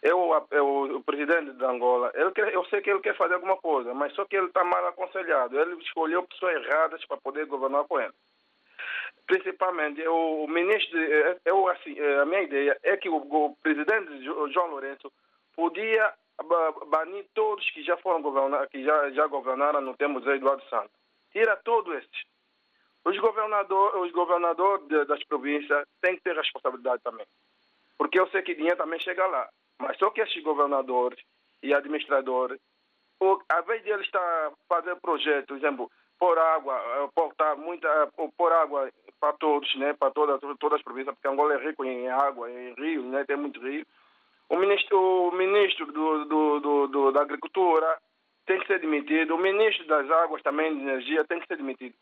Eu, 0.02 0.46
eu, 0.52 0.98
o 0.98 1.04
presidente 1.04 1.52
de 1.52 1.64
Angola, 1.64 2.12
ele 2.16 2.32
quer, 2.32 2.54
eu 2.54 2.66
sei 2.66 2.82
que 2.82 2.90
ele 2.90 3.00
quer 3.00 3.16
fazer 3.16 3.36
alguma 3.36 3.56
coisa, 3.58 3.94
mas 3.94 4.14
só 4.14 4.26
que 4.26 4.36
ele 4.36 4.48
está 4.48 4.64
mal 4.64 4.86
aconselhado. 4.88 5.58
Ele 5.58 5.76
escolheu 5.76 6.24
pessoas 6.24 6.56
erradas 6.56 7.06
para 7.06 7.18
poder 7.18 7.46
governar 7.46 7.86
com 7.86 8.00
ele 8.02 8.14
principalmente 9.26 10.06
o 10.08 10.48
ministro, 10.48 11.00
eu, 11.46 11.68
assim, 11.70 12.00
a 12.00 12.26
minha 12.26 12.42
ideia 12.42 12.78
é 12.84 12.98
que 12.98 13.10
o, 13.10 13.16
o 13.16 13.56
presidente 13.62 14.24
João 14.24 14.68
Lourenço 14.68 15.12
podia 15.56 16.14
banir 16.88 17.26
todos 17.34 17.70
que 17.72 17.84
já 17.84 17.96
foram 17.98 18.22
governar, 18.22 18.68
que 18.68 18.84
já, 18.84 19.12
já 19.12 19.28
governaram 19.28 19.82
no 19.82 19.96
tempo 19.96 20.20
de 20.20 20.30
Eduardo 20.30 20.64
Santos. 20.70 20.92
Tira 21.32 21.56
todos 21.58 21.96
estes. 21.96 22.24
Os 23.06 23.18
governadores, 23.20 24.02
os 24.02 24.12
governadores 24.12 24.88
das 25.08 25.24
províncias 25.26 25.86
têm 26.02 26.16
que 26.16 26.24
ter 26.24 26.36
responsabilidade 26.36 27.02
também. 27.04 27.26
Porque 27.98 28.20
eu 28.20 28.28
sei 28.30 28.42
que 28.42 28.56
dinheiro 28.56 28.78
também 28.78 29.00
chega 29.00 29.26
lá. 29.28 29.50
Mas 29.80 29.98
só 29.98 30.10
que 30.10 30.22
esses 30.22 30.42
governadores 30.44 31.20
e 31.62 31.74
administradores, 31.74 32.60
ao 33.20 33.42
invés 33.62 33.84
de 33.84 33.90
eles 33.90 34.06
estar 34.06 34.52
fazendo 34.68 35.00
projetos, 35.02 35.48
por 35.48 35.58
exemplo, 35.58 35.92
por 36.20 36.38
água, 36.38 37.10
portar 37.14 37.58
muita, 37.58 37.88
por 38.38 38.52
água 38.52 38.90
para 39.20 39.34
todos, 39.34 39.74
né, 39.76 39.94
para 39.94 40.12
todas, 40.12 40.40
todas 40.60 40.80
as 40.80 40.84
províncias, 40.84 41.16
porque 41.16 41.28
Angola 41.28 41.56
é 41.56 41.66
rico 41.66 41.84
em 41.86 42.10
água, 42.10 42.50
em 42.50 42.74
rios, 42.74 43.06
né, 43.06 43.24
tem 43.26 43.38
muito 43.38 43.60
rio. 43.62 43.86
O 44.50 44.58
ministro, 44.58 45.00
o 45.00 45.32
ministro 45.32 45.86
do, 45.92 46.26
do, 46.26 46.60
do, 46.60 46.88
do, 46.88 47.12
da 47.12 47.22
Agricultura 47.22 47.98
tem 48.46 48.60
que 48.60 48.68
ser 48.68 48.80
demitido, 48.80 49.36
o 49.36 49.38
ministro 49.38 49.86
das 49.88 50.10
Águas 50.12 50.42
também, 50.42 50.76
de 50.76 50.82
Energia, 50.82 51.26
tem 51.26 51.40
que 51.40 51.48
ser 51.48 51.58
demitido. 51.58 51.96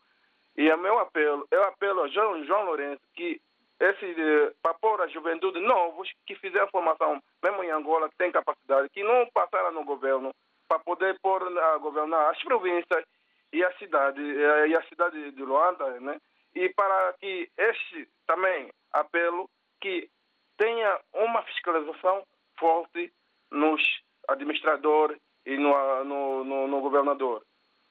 E 0.56 0.70
o 0.70 0.78
meu 0.78 0.98
apelo, 0.98 1.46
eu 1.50 1.62
apelo 1.64 2.00
ao 2.00 2.08
João, 2.08 2.44
João 2.44 2.64
Lourenço 2.64 3.00
que 3.14 3.40
esse, 3.80 4.04
eh, 4.04 4.52
para 4.62 4.74
pôr 4.74 5.00
a 5.00 5.08
juventude 5.08 5.58
novos 5.60 6.08
que 6.26 6.36
fizeram 6.36 6.68
formação, 6.68 7.20
mesmo 7.42 7.64
em 7.64 7.70
Angola, 7.70 8.08
que 8.08 8.16
tem 8.16 8.30
capacidade, 8.30 8.88
que 8.90 9.02
não 9.02 9.26
passaram 9.34 9.72
no 9.72 9.84
governo, 9.84 10.30
para 10.68 10.78
poder 10.78 11.18
pôr 11.20 11.42
a 11.58 11.78
governar 11.78 12.30
as 12.30 12.42
províncias 12.44 13.04
e 13.52 13.64
a 13.64 13.72
cidade, 13.78 14.20
e 14.20 14.76
a 14.76 14.82
cidade 14.84 15.30
de 15.30 15.42
Luanda, 15.42 16.00
né? 16.00 16.18
E 16.54 16.68
para 16.70 17.12
que 17.14 17.50
este 17.56 18.08
também 18.26 18.70
apelo 18.92 19.48
que 19.80 20.08
tenha 20.56 21.00
uma 21.14 21.42
fiscalização 21.42 22.24
forte 22.58 23.12
nos 23.50 23.82
administradores 24.28 25.18
e 25.44 25.56
no, 25.56 26.04
no, 26.04 26.44
no, 26.44 26.68
no 26.68 26.80
governador. 26.80 27.44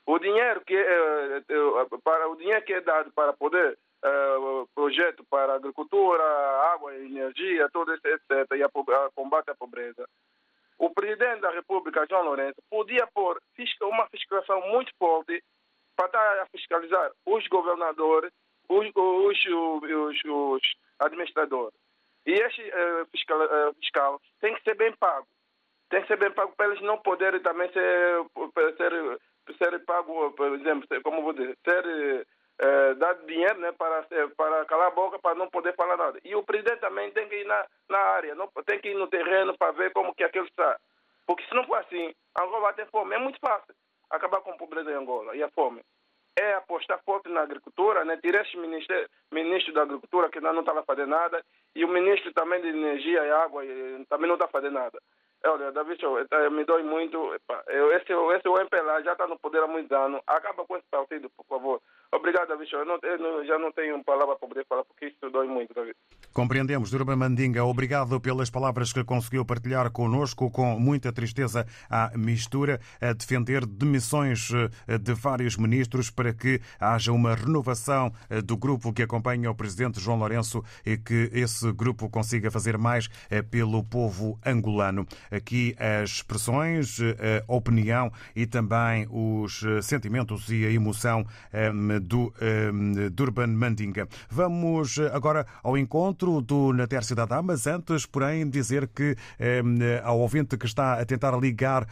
O 0.06 0.18
dinheiro 0.20 0.62
que 0.62 0.76
é, 0.76 1.42
para 2.04 2.30
o 2.30 2.36
dinheiro 2.36 2.64
que 2.64 2.74
é 2.74 2.82
dado 2.82 3.12
para 3.12 3.34
poder 3.34 3.78
uh, 4.04 4.68
projeto 4.74 5.24
para 5.30 5.56
agricultura, 5.56 6.24
água, 6.74 6.96
energia, 6.96 7.70
todo 7.70 7.94
esse 7.94 8.08
etc 8.08 8.48
e 8.56 8.64
a, 8.64 8.68
a 8.68 9.12
combate 9.14 9.52
à 9.52 9.56
pobreza. 9.56 10.08
O 10.82 10.90
presidente 10.90 11.42
da 11.42 11.52
República, 11.52 12.08
João 12.10 12.24
Lourenço, 12.24 12.60
podia 12.68 13.06
pôr 13.14 13.40
uma 13.84 14.08
fiscalização 14.08 14.68
muito 14.70 14.92
forte 14.98 15.44
para 15.96 16.08
estar 16.08 16.42
a 16.42 16.48
fiscalizar 16.48 17.12
os 17.24 17.48
governadores, 17.50 18.32
os, 18.68 18.88
os, 18.96 19.46
os, 19.46 20.26
os 20.26 20.62
administradores. 21.00 21.78
E 22.26 22.32
este 22.32 22.64
uh, 22.64 23.06
fiscal, 23.12 23.42
uh, 23.42 23.74
fiscal 23.76 24.20
tem 24.40 24.56
que 24.56 24.64
ser 24.64 24.74
bem 24.74 24.92
pago. 24.94 25.28
Tem 25.92 26.02
que 26.02 26.08
ser 26.08 26.18
bem 26.18 26.32
pago 26.32 26.52
para 26.58 26.66
eles 26.66 26.82
não 26.82 26.98
poderem 26.98 27.42
também 27.42 27.72
ser, 27.72 28.26
ser 28.76 29.20
ser 29.60 29.86
pago, 29.86 30.32
por 30.32 30.48
exemplo, 30.56 30.88
como 31.04 31.22
vou 31.22 31.34
dizer, 31.34 31.56
ser 31.64 32.28
eh, 32.64 32.94
dado 32.94 33.26
dinheiro 33.26 33.60
né, 33.60 33.72
para, 33.72 34.06
para 34.38 34.66
calar 34.66 34.88
a 34.90 34.92
boca, 34.92 35.18
para 35.18 35.34
não 35.34 35.50
poder 35.50 35.76
falar 35.76 35.98
nada. 35.98 36.20
E 36.24 36.36
o 36.36 36.44
presidente 36.44 36.80
também 36.80 37.10
tem 37.12 37.28
que 37.28 37.38
ir 37.38 37.46
na, 37.46 37.66
na 37.90 37.98
área, 37.98 38.36
não, 38.36 38.48
tem 38.64 38.80
que 38.80 38.90
ir 38.90 38.94
no 38.94 39.08
terreno 39.08 39.58
para 39.58 39.72
ver 39.72 39.92
como 39.92 40.14
que 40.14 40.24
aquilo 40.24 40.46
está. 40.46 40.80
Porque 41.26 41.44
se 41.46 41.56
não 41.56 41.66
for 41.66 41.80
assim, 41.80 42.14
Angola 42.40 42.62
vai 42.62 42.74
ter 42.76 42.88
fome. 42.92 43.16
É 43.16 43.18
muito 43.18 43.40
fácil 43.40 43.74
acabar 44.12 44.42
com 44.42 44.52
a 44.52 44.58
pobreza 44.58 44.92
em 44.92 44.96
Angola 44.96 45.36
e 45.36 45.42
a 45.42 45.50
fome. 45.50 45.82
É 46.38 46.54
apostar 46.54 47.02
forte 47.04 47.30
na 47.30 47.42
agricultura, 47.42 48.06
né? 48.06 48.18
tirar 48.18 48.44
esse 48.44 48.56
ministro, 48.56 48.96
ministro 49.32 49.74
da 49.74 49.82
agricultura 49.82 50.30
que 50.30 50.40
não 50.40 50.60
está 50.60 50.78
a 50.78 50.84
fazer 50.84 51.08
nada 51.08 51.44
e 51.76 51.84
o 51.84 51.88
ministro 51.88 52.32
também 52.32 52.62
de 52.62 52.68
energia 52.70 53.26
e 53.26 53.32
água 53.32 53.64
também 54.08 54.28
não 54.28 54.36
está 54.36 54.48
fazer 54.48 54.70
nada. 54.70 55.02
Olha, 55.44 55.72
David, 55.72 56.02
me 56.52 56.64
dói 56.66 56.84
muito. 56.84 57.18
Eu, 57.68 57.92
esse, 57.94 58.14
esse 58.14 58.48
MPLA 58.48 59.02
já 59.04 59.14
está 59.14 59.28
no 59.28 59.40
poder 59.40 59.64
há 59.64 59.68
muitos 59.68 59.92
anos. 59.92 60.22
Acaba 60.28 60.66
com 60.66 60.78
esse 60.78 60.86
partido, 60.90 61.30
por 61.32 61.46
favor. 61.46 61.82
Obrigado, 62.14 62.50
David. 62.50 62.72
Eu, 62.74 62.86
não, 62.86 63.00
eu 63.02 63.46
já 63.46 63.58
não 63.58 63.72
tenho 63.72 64.04
palavra 64.04 64.36
para 64.36 64.48
poder 64.48 64.66
falar, 64.68 64.84
porque 64.84 65.08
isso 65.08 65.30
dói 65.32 65.48
muito, 65.48 65.74
David. 65.74 65.96
Compreendemos. 66.34 66.92
Durba 66.92 67.16
Mandinga, 67.16 67.64
obrigado 67.64 68.20
pelas 68.20 68.50
palavras 68.50 68.94
que 68.94 69.04
conseguiu 69.04 69.46
partilhar 69.46 69.92
connosco, 69.92 70.52
com 70.52 70.80
muita 70.80 71.12
tristeza 71.12 71.66
à 71.90 72.12
mistura, 72.18 72.80
a 73.02 73.14
defender 73.14 73.66
demissões 73.66 74.50
eh, 74.88 74.98
de 74.98 75.14
vários 75.14 75.58
ministros 75.58 76.10
para 76.10 76.34
que 76.34 76.62
haja 76.80 77.12
uma 77.12 77.34
renovação 77.34 78.12
eh, 78.30 78.42
do 78.42 78.56
grupo 78.58 78.94
que 78.94 79.04
acompanha 79.04 79.50
o 79.50 79.56
presidente 79.56 80.00
João 80.00 80.20
Lourenço 80.20 80.64
e 80.86 80.98
que 80.98 81.30
esse 81.34 81.72
grupo 81.74 82.10
consiga 82.10 82.52
fazer 82.52 82.78
mais 82.78 83.10
eh, 83.30 83.42
pelo 83.42 83.84
povo 83.84 84.40
angolano. 84.46 85.06
Aqui 85.32 85.76
as 85.80 86.10
expressões, 86.10 87.00
a 87.48 87.54
opinião 87.54 88.12
e 88.36 88.46
também 88.46 89.08
os 89.10 89.64
sentimentos 89.82 90.50
e 90.50 90.66
a 90.66 90.72
emoção 90.72 91.26
do 92.04 92.34
Durban 93.12 93.48
Mandinga. 93.48 94.08
Vamos 94.30 95.00
agora 95.14 95.46
ao 95.64 95.78
encontro 95.78 96.42
do 96.42 96.74
Natércio 96.74 97.16
da 97.16 97.26
mas 97.42 97.66
antes, 97.66 98.06
porém, 98.06 98.50
dizer 98.50 98.88
que 98.88 99.16
ao 100.04 100.20
ouvinte 100.20 100.58
que 100.58 100.66
está 100.66 101.00
a 101.00 101.06
tentar 101.06 101.38
ligar 101.40 101.88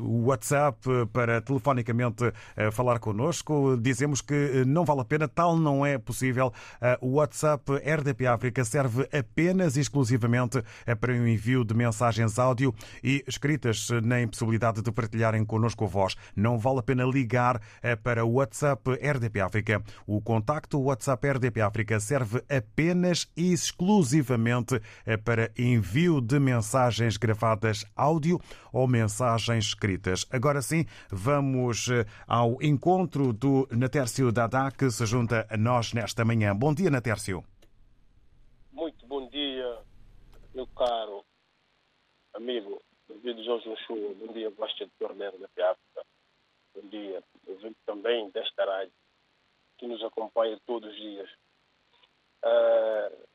o 0.00 0.26
WhatsApp 0.26 0.78
para 1.12 1.40
telefonicamente 1.40 2.32
falar 2.72 2.98
connosco, 2.98 3.78
dizemos 3.80 4.20
que 4.20 4.64
não 4.66 4.84
vale 4.84 5.00
a 5.00 5.04
pena, 5.04 5.26
tal 5.26 5.56
não 5.56 5.86
é 5.86 5.96
possível. 5.96 6.52
O 7.00 7.14
WhatsApp 7.14 7.72
RDP 7.72 8.26
África 8.26 8.64
serve 8.64 9.08
apenas 9.16 9.76
e 9.76 9.80
exclusivamente 9.80 10.62
para 11.00 11.12
o 11.12 11.26
envio 11.26 11.64
de 11.64 11.72
mensagens 11.72 12.25
áudio 12.38 12.74
e 13.02 13.24
escritas, 13.26 13.88
na 14.02 14.20
impossibilidade 14.20 14.82
de 14.82 14.92
partilharem 14.92 15.44
connosco 15.44 15.84
a 15.84 15.88
voz. 15.88 16.16
Não 16.34 16.58
vale 16.58 16.80
a 16.80 16.82
pena 16.82 17.04
ligar 17.04 17.60
para 18.02 18.24
o 18.24 18.34
WhatsApp 18.34 18.90
RDP 18.90 19.40
África. 19.40 19.82
O 20.06 20.20
contacto 20.20 20.80
WhatsApp 20.80 21.28
RDP 21.28 21.60
África 21.60 22.00
serve 22.00 22.42
apenas 22.48 23.30
e 23.36 23.52
exclusivamente 23.52 24.80
eh, 25.04 25.16
para 25.16 25.50
envio 25.56 26.20
de 26.20 26.38
mensagens 26.38 27.16
gravadas 27.16 27.84
áudio 27.94 28.40
ou 28.72 28.86
mensagens 28.86 29.66
escritas. 29.66 30.26
Agora 30.30 30.62
sim, 30.62 30.84
vamos 31.10 31.88
eh, 31.88 32.06
ao 32.26 32.62
encontro 32.62 33.32
do 33.32 33.68
Natércio 33.70 34.30
Dada, 34.32 34.70
que 34.70 34.90
se 34.90 35.04
junta 35.06 35.46
a 35.50 35.56
nós 35.56 35.92
nesta 35.92 36.24
manhã. 36.24 36.54
Bom 36.54 36.74
dia, 36.74 36.90
Natércio. 36.90 37.44
Muito 38.72 39.06
bom 39.06 39.28
dia, 39.28 39.78
meu 40.54 40.66
caro 40.68 41.25
amigo 42.36 42.82
David 43.08 43.42
Jorge 43.44 43.68
Oshua. 43.68 44.14
Bom 44.14 44.32
dia, 44.32 44.50
bastidor 44.50 45.14
da 45.14 45.28
RDP 45.30 45.62
África. 45.62 46.06
Bom 46.74 46.88
dia, 46.88 47.22
ouvinte 47.46 47.78
também 47.86 48.28
desta 48.30 48.64
rádio, 48.64 48.92
que 49.78 49.86
nos 49.86 50.02
acompanha 50.04 50.60
todos 50.66 50.90
os 50.90 50.96
dias. 50.96 51.30
Uh, 52.44 53.26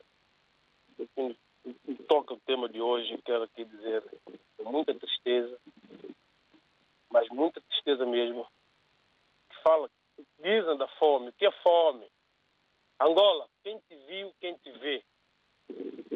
toca 2.08 2.36
o 2.36 2.40
tema 2.42 2.70
de 2.70 2.80
hoje, 2.80 3.20
quero 3.26 3.44
aqui 3.44 3.66
dizer 3.66 4.04
com 4.58 4.72
muita 4.72 4.94
tristeza, 4.94 5.60
mas 7.10 7.28
muita 7.30 7.60
tristeza 7.62 8.06
mesmo, 8.06 8.48
que 9.50 9.62
fala, 9.64 9.90
dizem 10.40 10.78
da 10.78 10.88
fome, 11.00 11.32
que 11.34 11.46
é 11.48 11.52
fome? 11.64 12.08
Angola, 13.00 13.50
quem 13.64 13.80
te 13.80 13.96
viu, 13.96 14.32
quem 14.40 14.56
te 14.58 14.72
vê. 14.74 15.04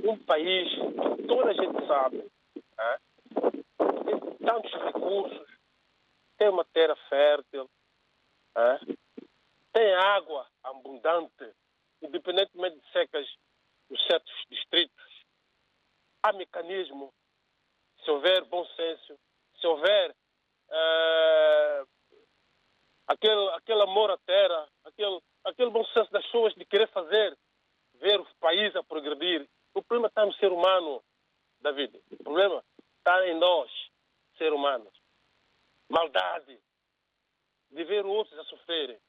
Um 0.08 0.18
país 0.20 0.70
que 1.18 1.24
toda 1.28 1.50
a 1.50 1.54
gente 1.54 1.88
sabe, 1.88 2.24
né? 2.78 3.00
tem 4.06 4.38
tantos 4.46 4.72
recursos, 4.72 5.48
tem 6.38 6.50
uma 6.50 6.66
terra 6.66 6.96
fértil, 7.10 7.70
é? 8.58 8.80
tem 9.74 9.94
água 9.96 10.48
abundante, 10.64 11.54
independentemente 12.02 12.80
de 12.80 12.92
secas 12.92 13.28
nos 13.90 14.02
certos 14.06 14.34
distritos. 14.50 15.26
Há 16.24 16.34
mecanismo, 16.34 17.14
se 18.04 18.10
houver 18.10 18.44
bom 18.46 18.66
senso, 18.68 19.20
se 19.60 19.68
houver 19.68 20.12
uh, 20.70 21.88
aquele, 23.08 23.50
aquele 23.50 23.82
amor 23.82 24.12
à 24.12 24.18
terra, 24.20 24.68
aquele, 24.84 25.20
aquele 25.44 25.70
bom 25.70 25.86
senso 25.86 26.12
das 26.12 26.26
pessoas 26.26 26.54
de 26.56 26.66
querer 26.66 26.88
fazer, 26.90 27.38
ver 27.96 28.20
o 28.20 28.28
país 28.40 28.76
a 28.76 28.84
progredir. 28.84 29.48
O 29.74 29.84
problema 29.84 30.08
está 30.08 30.26
no 30.26 30.34
ser 30.34 30.52
humano, 30.52 31.04
David. 31.66 32.00
O 32.12 32.24
problema 32.24 32.64
está 33.00 33.28
em 33.28 33.40
nós, 33.40 33.72
ser 34.38 34.54
humanos 34.54 34.94
maldade, 35.90 36.60
de 37.72 37.84
ver 37.84 38.06
outros 38.06 38.38
a 38.40 38.44
sofrerem. 38.46 39.00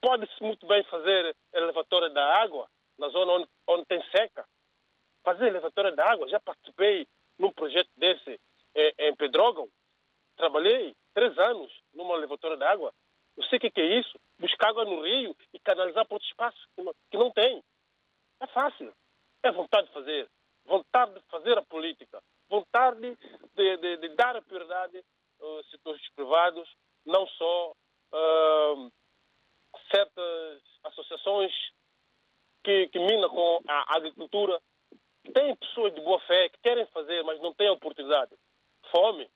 Pode-se 0.00 0.42
muito 0.42 0.66
bem 0.66 0.82
fazer 0.84 1.34
elevatória 1.52 2.10
da 2.10 2.42
água 2.42 2.68
na 2.98 3.08
zona 3.08 3.32
onde, 3.32 3.48
onde 3.66 3.84
tem 3.86 4.02
seca. 4.10 4.46
Fazer 5.22 5.46
elevatória 5.46 5.92
da 5.92 6.10
água. 6.10 6.28
Já 6.28 6.38
participei 6.40 7.06
num 7.38 7.52
projeto 7.52 7.90
desse 7.96 8.38
em, 8.74 8.94
em 8.98 9.16
Pedrógão. 9.16 9.68
Trabalhei 10.36 10.94
três 11.14 11.36
anos 11.38 11.72
numa 11.94 12.14
elevatória 12.14 12.56
da 12.56 12.70
água. 12.70 12.92
Eu 13.36 13.44
sei 13.44 13.58
o 13.58 13.60
que 13.60 13.80
é 13.80 13.98
isso. 13.98 14.18
Buscar 14.38 14.68
água 14.68 14.84
no 14.84 15.02
rio 15.02 15.34
e 15.52 15.58
canalizar 15.58 16.06
para 16.06 16.14
outro 16.14 16.28
espaço 16.28 16.58
que 16.76 16.82
não, 16.82 16.94
que 17.10 17.16
não 17.16 17.30
tem. 17.30 17.62
É 18.40 18.46
fácil. 18.48 18.92
É 19.42 19.50
vontade 19.50 19.86
de 19.86 19.94
fazer. 19.94 20.28
Vontade 20.64 21.14
de 21.14 21.20
fazer 21.30 21.58
a 21.58 21.62
política 21.62 22.22
vontade 22.48 23.00
de, 23.54 23.76
de, 23.76 23.96
de 23.96 24.08
dar 24.10 24.36
a 24.36 24.42
prioridade 24.42 25.02
aos 25.40 25.70
setores 25.70 26.08
privados, 26.14 26.68
não 27.04 27.26
só 27.26 27.72
uh, 27.72 28.92
certas 29.90 30.62
associações 30.84 31.52
que, 32.62 32.88
que 32.88 32.98
minam 32.98 33.28
com 33.28 33.60
a 33.68 33.96
agricultura. 33.96 34.60
Tem 35.32 35.56
pessoas 35.56 35.94
de 35.94 36.00
boa 36.00 36.20
fé 36.20 36.48
que 36.50 36.58
querem 36.62 36.86
fazer, 36.86 37.22
mas 37.24 37.40
não 37.40 37.52
têm 37.54 37.70
oportunidade. 37.70 38.34
Fome. 38.90 39.28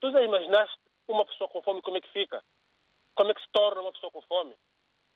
Tu 0.00 0.10
já 0.10 0.22
imaginaste 0.22 0.78
uma 1.08 1.26
pessoa 1.26 1.48
com 1.48 1.62
fome 1.62 1.82
como 1.82 1.96
é 1.96 2.00
que 2.00 2.12
fica? 2.12 2.42
Como 3.14 3.30
é 3.30 3.34
que 3.34 3.42
se 3.42 3.48
torna 3.52 3.80
uma 3.82 3.92
pessoa 3.92 4.10
com 4.10 4.22
fome? 4.22 4.54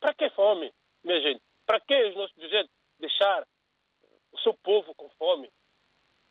Para 0.01 0.15
que 0.15 0.29
fome, 0.31 0.73
minha 1.05 1.21
gente? 1.21 1.41
Para 1.67 1.81
que 1.81 2.05
os 2.05 2.17
nossos 2.17 2.35
dirigentes 2.37 2.71
deixar 2.99 3.47
o 4.33 4.39
seu 4.41 4.55
povo 4.55 4.95
com 4.95 5.09
fome? 5.11 5.51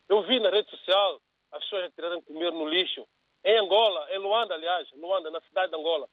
Eu 0.09 0.21
vi 0.23 0.39
na 0.39 0.49
rede 0.49 0.69
social 0.69 1.21
as 1.51 1.63
pessoas 1.63 1.93
tirarem 1.93 2.21
comer 2.21 2.51
no 2.51 2.67
lixo. 2.67 3.07
Em 3.43 3.57
Angola, 3.57 4.07
em 4.13 4.17
Luanda, 4.17 4.55
aliás, 4.55 4.89
Luanda, 4.93 5.29
na 5.31 5.41
cidade 5.41 5.71
de 5.71 5.77
Angola. 5.77 6.07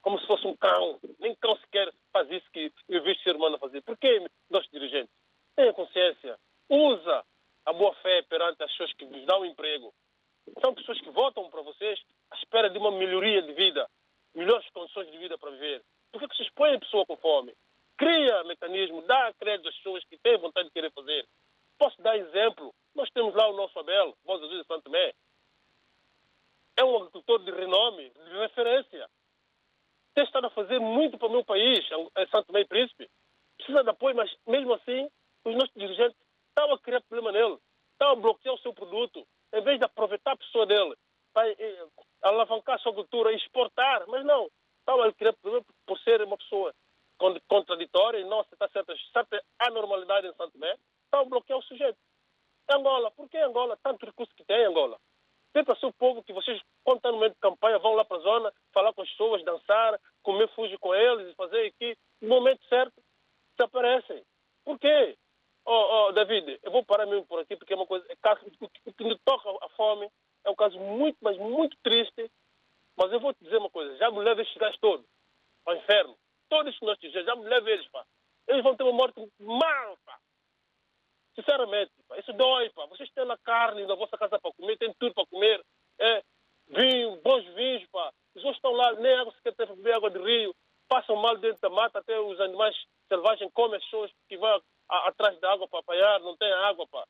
como 0.00 0.18
se 0.20 0.26
fosse 0.26 0.46
um 0.46 0.56
cão. 0.56 0.98
Nem 1.18 1.34
cão 1.36 1.56
sequer 1.56 1.92
faz 2.12 2.30
isso 2.30 2.50
que 2.52 2.72
eu 2.88 3.02
vi 3.02 3.12
o 3.12 3.18
ser 3.20 3.36
humano 3.36 3.58
fazer. 3.58 3.82
Por 3.82 3.96
que 3.98 4.26
nossos 4.48 4.70
dirigentes? 4.70 5.14
Tenha 5.56 5.72
consciência. 5.72 6.38
Usa 6.68 7.24
a 7.66 7.72
boa 7.72 7.94
fé 7.96 8.22
perante 8.22 8.62
as 8.62 8.70
pessoas 8.70 8.92
que 8.94 9.04
vos 9.04 9.24
dão 9.26 9.44
emprego. 9.44 9.92
São 10.60 10.74
pessoas 10.74 11.00
que 11.00 11.10
votam 11.10 11.50
para 11.50 11.62
vocês 11.62 12.00
à 12.30 12.36
espera 12.36 12.70
de 12.70 12.78
uma 12.78 12.90
melhoria 12.90 13.42
de 13.42 13.52
vida, 13.52 13.88
melhores 14.34 14.68
condições 14.70 15.10
de 15.10 15.18
vida 15.18 15.36
para 15.36 15.50
viver. 15.50 15.82
Por 16.10 16.20
que 16.20 16.34
vocês 16.34 16.48
põem 16.54 16.76
a 16.76 16.80
pessoa 16.80 17.04
com 17.04 17.16
fome? 17.16 17.54
Cria 17.98 18.44
mecanismo, 18.44 19.02
dá 19.02 19.34
crédito 19.34 19.68
às 19.68 19.76
pessoas 19.76 20.04
que 20.04 20.16
têm 20.18 20.38
vontade 20.38 20.68
de 20.68 20.72
querer 20.72 20.92
fazer. 20.92 21.26
Posso 21.76 22.00
dar 22.00 22.16
exemplo? 22.16 22.72
Nós 22.94 23.10
temos 23.10 23.34
lá 23.34 23.48
o 23.48 23.56
nosso 23.56 23.76
Abel, 23.76 24.16
Voz 24.24 24.40
Jesus 24.40 24.60
de 24.60 24.66
Santo 24.66 24.84
Tomé. 24.84 25.12
É 26.76 26.84
um 26.84 26.96
agricultor 26.96 27.42
de 27.44 27.50
renome, 27.50 28.08
de 28.10 28.38
referência. 28.38 29.08
Tem 30.14 30.24
estado 30.24 30.46
a 30.46 30.50
fazer 30.50 30.78
muito 30.78 31.18
para 31.18 31.26
o 31.26 31.32
meu 31.32 31.44
país, 31.44 31.84
é 32.16 32.26
Santo 32.28 32.46
Tomé 32.46 32.60
e 32.60 32.68
Príncipe. 32.68 33.10
Precisa 33.56 33.82
de 33.82 33.90
apoio, 33.90 34.14
mas 34.14 34.32
mesmo 34.46 34.74
assim, 34.74 35.10
os 35.44 35.54
nossos 35.54 35.74
dirigentes 35.74 36.16
estão 36.50 36.72
a 36.72 36.78
criar 36.78 37.00
problema 37.02 37.32
nele. 37.32 37.58
Estão 37.92 38.12
a 38.12 38.16
bloquear 38.16 38.54
o 38.54 38.58
seu 38.58 38.72
produto. 38.72 39.26
Em 39.52 39.60
vez 39.62 39.78
de 39.78 39.84
aproveitar 39.84 40.32
a 40.32 40.36
pessoa 40.36 40.66
dele 40.66 40.94
para 41.32 41.50
eh, 41.50 41.86
alavancar 42.22 42.76
a 42.76 42.78
sua 42.78 42.94
cultura 42.94 43.32
e 43.32 43.36
exportar, 43.36 44.06
mas 44.06 44.24
não. 44.24 44.48
Estão 44.78 45.02
a 45.02 45.12
criar 45.12 45.32
problema 45.32 45.66
por 45.84 45.98
ser 46.00 46.22
uma 46.22 46.36
pessoa 46.36 46.72
contraditória 47.48 48.18
e 48.18 48.24
não 48.24 48.40
aceitar 48.40 48.70
certa, 48.70 48.94
certa 49.12 49.42
anormalidade 49.58 50.26
em 50.26 50.34
Santo 50.34 50.52
Tomé. 50.52 50.74
Estão 51.04 51.20
a 51.20 51.24
bloquear 51.24 51.58
o 51.58 51.62
sujeito. 51.62 51.98
Angola, 52.70 53.10
por 53.10 53.28
que 53.28 53.38
Angola? 53.38 53.78
Tanto 53.82 54.06
recurso 54.06 54.34
que 54.34 54.44
tem 54.44 54.64
Angola. 54.64 54.98
Para 55.52 55.74
ser 55.76 55.86
o 55.86 55.92
povo 55.92 56.22
que 56.22 56.32
vocês, 56.32 56.60
quando 56.84 56.98
estão 56.98 57.12
no 57.12 57.18
meio 57.18 57.32
de 57.32 57.40
campanha, 57.40 57.78
vão 57.78 57.94
lá 57.94 58.04
para 58.04 58.18
a 58.18 58.20
zona, 58.20 58.52
falar 58.72 58.92
com 58.92 59.02
as 59.02 59.10
pessoas, 59.10 59.44
dançar, 59.44 59.98
comer 60.22 60.48
fujo 60.54 60.78
com 60.78 60.94
eles, 60.94 61.34
fazer 61.34 61.66
aqui. 61.66 61.96
No 62.20 62.28
momento 62.28 62.64
certo, 62.68 62.94
desaparecem. 63.56 64.22
Por 64.64 64.78
quê? 64.78 65.16
Oh, 65.64 66.06
oh, 66.08 66.12
David, 66.12 66.58
eu 66.62 66.70
vou 66.70 66.84
parar 66.84 67.06
mesmo 67.06 67.26
por 67.26 67.40
aqui, 67.40 67.56
porque 67.56 67.72
é 67.72 67.76
uma 67.76 67.86
coisa. 67.86 68.06
É 68.08 68.16
caso, 68.16 68.40
o 68.86 68.92
que 68.92 69.04
me 69.04 69.18
toca 69.18 69.50
a 69.62 69.68
fome 69.70 70.08
é 70.44 70.50
um 70.50 70.54
caso 70.54 70.78
muito, 70.78 71.18
mas 71.20 71.36
muito 71.36 71.76
triste. 71.82 72.30
Mas 72.96 73.12
eu 73.12 73.20
vou 73.20 73.34
te 73.34 73.44
dizer 73.44 73.58
uma 73.58 73.70
coisa: 73.70 73.96
já 73.96 74.10
me 74.10 74.20
leva 74.20 74.40
estes 74.42 74.56
gajos 74.56 74.78
todos 74.80 75.06
ao 75.66 75.76
inferno. 75.76 76.16
Todos 76.48 76.74
os 76.74 76.80
nossos 76.80 77.12
já 77.12 77.36
me 77.36 77.44
leva 77.44 77.70
eles, 77.70 77.86
pá. 77.88 78.04
Eles 78.46 78.62
vão 78.62 78.76
ter 78.76 78.82
uma 78.84 78.92
morte 78.92 79.20
mal, 79.40 79.98
pá. 80.04 80.18
Sinceramente, 81.34 81.92
pá, 82.08 82.18
isso 82.18 82.32
dói, 82.32 82.70
pá. 82.70 82.86
Vocês 82.86 83.10
têm 83.10 83.24
na 83.26 83.36
carne 83.38 83.86
na 83.86 83.94
vossa 83.94 84.16
casa 84.16 84.38
para 84.38 84.52
comer, 84.52 84.78
têm 84.78 84.92
tudo 84.98 85.14
para 85.14 85.26
comer. 85.26 85.62
É, 85.98 86.22
vinho, 86.68 87.20
bons 87.22 87.44
vinhos, 87.54 87.86
pá. 87.92 88.10
Os 88.34 88.42
outros 88.42 88.56
estão 88.56 88.72
lá, 88.72 88.92
nem 88.94 89.14
água 89.14 89.32
sequer 89.34 89.54
tem 89.54 89.66
para 89.66 89.76
beber 89.76 89.94
água 89.94 90.10
de 90.10 90.18
rio. 90.18 90.54
Passam 90.88 91.16
mal 91.16 91.36
dentro 91.36 91.60
da 91.60 91.68
mata, 91.68 91.98
até 91.98 92.18
os 92.18 92.40
animais 92.40 92.74
selvagens 93.08 93.50
comem 93.52 93.76
as 93.76 93.84
pessoas 93.84 94.10
que 94.28 94.36
vão 94.36 94.60
a, 94.88 95.08
atrás 95.08 95.38
da 95.40 95.52
água 95.52 95.68
para 95.68 95.80
apanhar, 95.80 96.20
não 96.20 96.36
tem 96.36 96.50
água, 96.52 96.86
pá. 96.88 97.04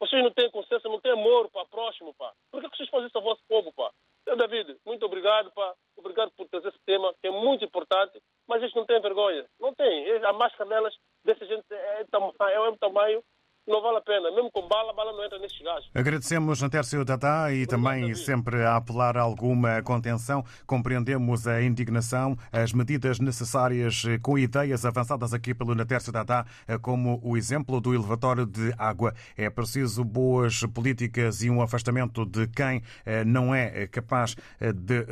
Vocês 0.00 0.22
não 0.22 0.30
têm 0.30 0.50
consciência, 0.50 0.88
não 0.88 1.00
têm 1.00 1.12
amor, 1.12 1.50
pá, 1.50 1.64
próximo, 1.66 2.14
pá. 2.14 2.32
Por 2.50 2.62
que 2.62 2.76
vocês 2.76 2.88
fazem 2.88 3.08
isso 3.08 3.18
ao 3.18 3.24
vosso 3.24 3.42
povo, 3.48 3.72
pá? 3.72 3.90
Seu 4.24 4.36
David, 4.36 4.76
muito 4.86 5.04
obrigado, 5.04 5.50
pá. 5.52 5.74
Obrigado 5.96 6.30
por 6.36 6.46
trazer 6.48 6.68
esse 6.68 6.78
tema, 6.86 7.12
que 7.20 7.26
é 7.26 7.30
muito 7.30 7.64
importante, 7.64 8.22
mas 8.46 8.62
eles 8.62 8.74
não 8.74 8.84
têm 8.84 9.00
vergonha. 9.00 9.44
Não 9.58 9.74
tem. 9.74 10.12
A 10.24 10.32
máscara 10.32 10.68
delas, 10.68 10.94
dessa 11.24 11.44
gente, 11.46 11.64
é, 11.72 12.02
é, 12.02 12.52
é 12.52 12.60
um 12.60 12.76
tamanho 12.76 13.24
não 13.66 13.82
vale 13.82 13.98
a 13.98 14.00
pena. 14.00 14.30
Mesmo 14.30 14.50
com 14.50 14.62
bala, 14.62 14.90
a 14.90 14.94
bala 14.94 15.12
não 15.12 15.22
entra 15.24 15.38
nestes 15.38 15.60
gajos. 15.60 15.90
Agradecemos 16.28 16.62
Antércio 16.62 17.04
Tatá 17.06 17.50
e 17.54 17.66
também 17.66 18.14
sempre 18.14 18.62
a 18.62 18.76
apelar 18.76 19.16
a 19.16 19.22
alguma 19.22 19.80
contenção. 19.80 20.44
Compreendemos 20.66 21.46
a 21.46 21.62
indignação, 21.62 22.36
as 22.52 22.70
medidas 22.70 23.18
necessárias 23.18 24.02
com 24.20 24.38
ideias 24.38 24.84
avançadas 24.84 25.32
aqui 25.32 25.54
pelo 25.54 25.74
Natércio 25.74 26.12
Tatá, 26.12 26.44
como 26.82 27.18
o 27.22 27.34
exemplo 27.34 27.80
do 27.80 27.94
elevatório 27.94 28.44
de 28.44 28.74
água. 28.76 29.14
É 29.38 29.48
preciso 29.48 30.04
boas 30.04 30.60
políticas 30.66 31.42
e 31.42 31.48
um 31.48 31.62
afastamento 31.62 32.26
de 32.26 32.46
quem 32.48 32.82
eh, 33.06 33.24
não 33.24 33.54
é 33.54 33.86
capaz 33.86 34.36
eh, 34.60 34.70
de 34.70 34.98
eh, 34.98 35.06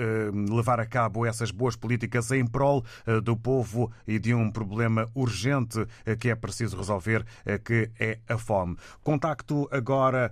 levar 0.51 0.81
a 0.81 0.85
cabo 0.85 1.25
essas 1.25 1.51
boas 1.51 1.77
políticas 1.77 2.31
em 2.31 2.47
prol 2.47 2.85
do 3.25 3.35
povo 3.35 3.91
e 4.07 4.19
de 4.19 4.35
um 4.35 4.51
problema 4.51 5.09
urgente 5.15 5.87
que 6.21 6.29
é 6.29 6.35
preciso 6.35 6.77
resolver, 6.77 7.25
que 7.65 7.89
é 7.99 8.19
a 8.29 8.37
fome. 8.37 8.77
Contacto 9.03 9.67
agora 9.73 10.31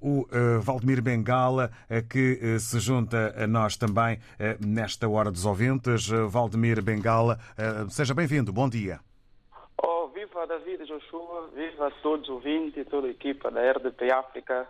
uh, 0.00 0.19
o 0.20 0.56
uh, 0.56 0.60
Valdemir 0.60 1.02
Bengala, 1.02 1.70
uh, 1.90 2.06
que 2.08 2.58
se 2.58 2.78
junta 2.78 3.34
a 3.36 3.46
nós 3.46 3.76
também 3.76 4.18
nesta 4.64 5.08
hora 5.08 5.30
dos 5.30 5.46
ouvintes. 5.46 6.08
Valdemir 6.28 6.82
Bengala, 6.82 7.38
seja 7.88 8.14
bem-vindo, 8.14 8.52
bom 8.52 8.68
dia. 8.68 9.00
Oh, 9.82 10.08
viva 10.08 10.46
David 10.46 10.84
Joshua, 10.86 11.50
viva 11.54 11.90
todos 12.02 12.28
os 12.28 12.34
ouvintes, 12.34 12.86
toda 12.88 13.06
a 13.06 13.10
equipa 13.10 13.50
da 13.50 13.60
RDP 13.72 14.12
África. 14.12 14.68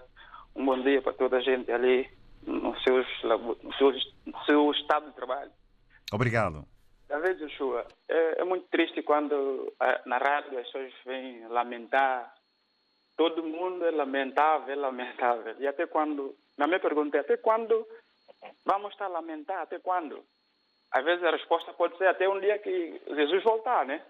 Um 0.54 0.66
bom 0.66 0.80
dia 0.82 1.02
para 1.02 1.12
toda 1.12 1.38
a 1.38 1.40
gente 1.40 1.70
ali 1.70 2.08
no, 2.46 2.78
seus, 2.80 3.06
no, 3.22 3.74
seu, 3.74 3.92
no 4.26 4.44
seu 4.44 4.70
estado 4.72 5.06
de 5.06 5.12
trabalho. 5.14 5.50
Obrigado. 6.12 6.64
David 7.08 7.40
Joshua, 7.40 7.86
é, 8.08 8.40
é 8.40 8.44
muito 8.44 8.66
triste 8.68 9.02
quando 9.02 9.72
na 10.06 10.18
rádio 10.18 10.58
as 10.58 10.66
pessoas 10.66 10.92
vêm 11.04 11.46
lamentar 11.48 12.32
todo 13.16 13.42
mundo 13.42 13.85
é 13.85 13.90
lamentável, 13.90 14.79
lamentável. 14.79 15.55
E 15.59 15.66
até 15.66 15.87
quando, 15.87 16.35
na 16.57 16.66
minha 16.66 16.81
pergunta 16.81 17.16
é, 17.16 17.20
até 17.20 17.37
quando 17.37 17.87
vamos 18.64 18.92
estar 18.92 19.07
a 19.07 19.09
lamentar? 19.09 19.62
Até 19.62 19.79
quando? 19.79 20.25
Às 20.92 21.05
vezes 21.05 21.25
a 21.25 21.31
resposta 21.31 21.73
pode 21.73 21.96
ser 21.99 22.09
até 22.09 22.29
um 22.29 22.40
dia 22.40 22.59
que 22.59 23.01
Jesus 23.14 23.42
voltar, 23.44 23.87
né? 23.87 24.05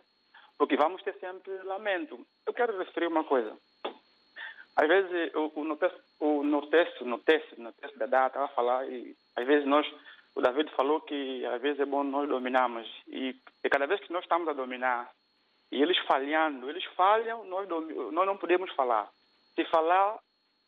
Porque 0.56 0.76
vamos 0.76 1.02
ter 1.02 1.14
sempre 1.14 1.52
lamento. 1.62 2.24
Eu 2.46 2.52
quero 2.52 2.76
referir 2.78 3.06
uma 3.06 3.24
coisa. 3.24 3.56
Às 4.76 4.88
vezes, 4.88 5.34
o, 5.34 5.64
no, 5.64 5.76
texto, 5.76 6.00
o, 6.20 6.42
no 6.42 6.66
texto, 6.68 7.04
no 7.04 7.18
texto, 7.18 7.60
no 7.60 7.72
texto 7.72 7.98
da 7.98 8.06
data, 8.06 8.28
estava 8.28 8.44
a 8.46 8.54
falar, 8.54 8.88
e 8.88 9.14
às 9.36 9.46
vezes 9.46 9.66
nós, 9.66 9.86
o 10.34 10.40
David 10.40 10.70
falou 10.74 11.00
que 11.02 11.44
às 11.46 11.60
vezes 11.60 11.80
é 11.80 11.84
bom 11.84 12.02
nós 12.02 12.28
dominarmos. 12.28 12.88
E, 13.08 13.34
e 13.62 13.68
cada 13.68 13.86
vez 13.86 14.00
que 14.00 14.12
nós 14.12 14.22
estamos 14.22 14.48
a 14.48 14.52
dominar, 14.52 15.10
e 15.70 15.80
eles 15.80 15.98
falhando, 15.98 16.68
eles 16.68 16.84
falham, 16.96 17.44
nós, 17.44 17.68
nós 17.68 18.26
não 18.26 18.36
podemos 18.36 18.72
falar. 18.74 19.08
Se 19.54 19.64
falar, 19.66 20.18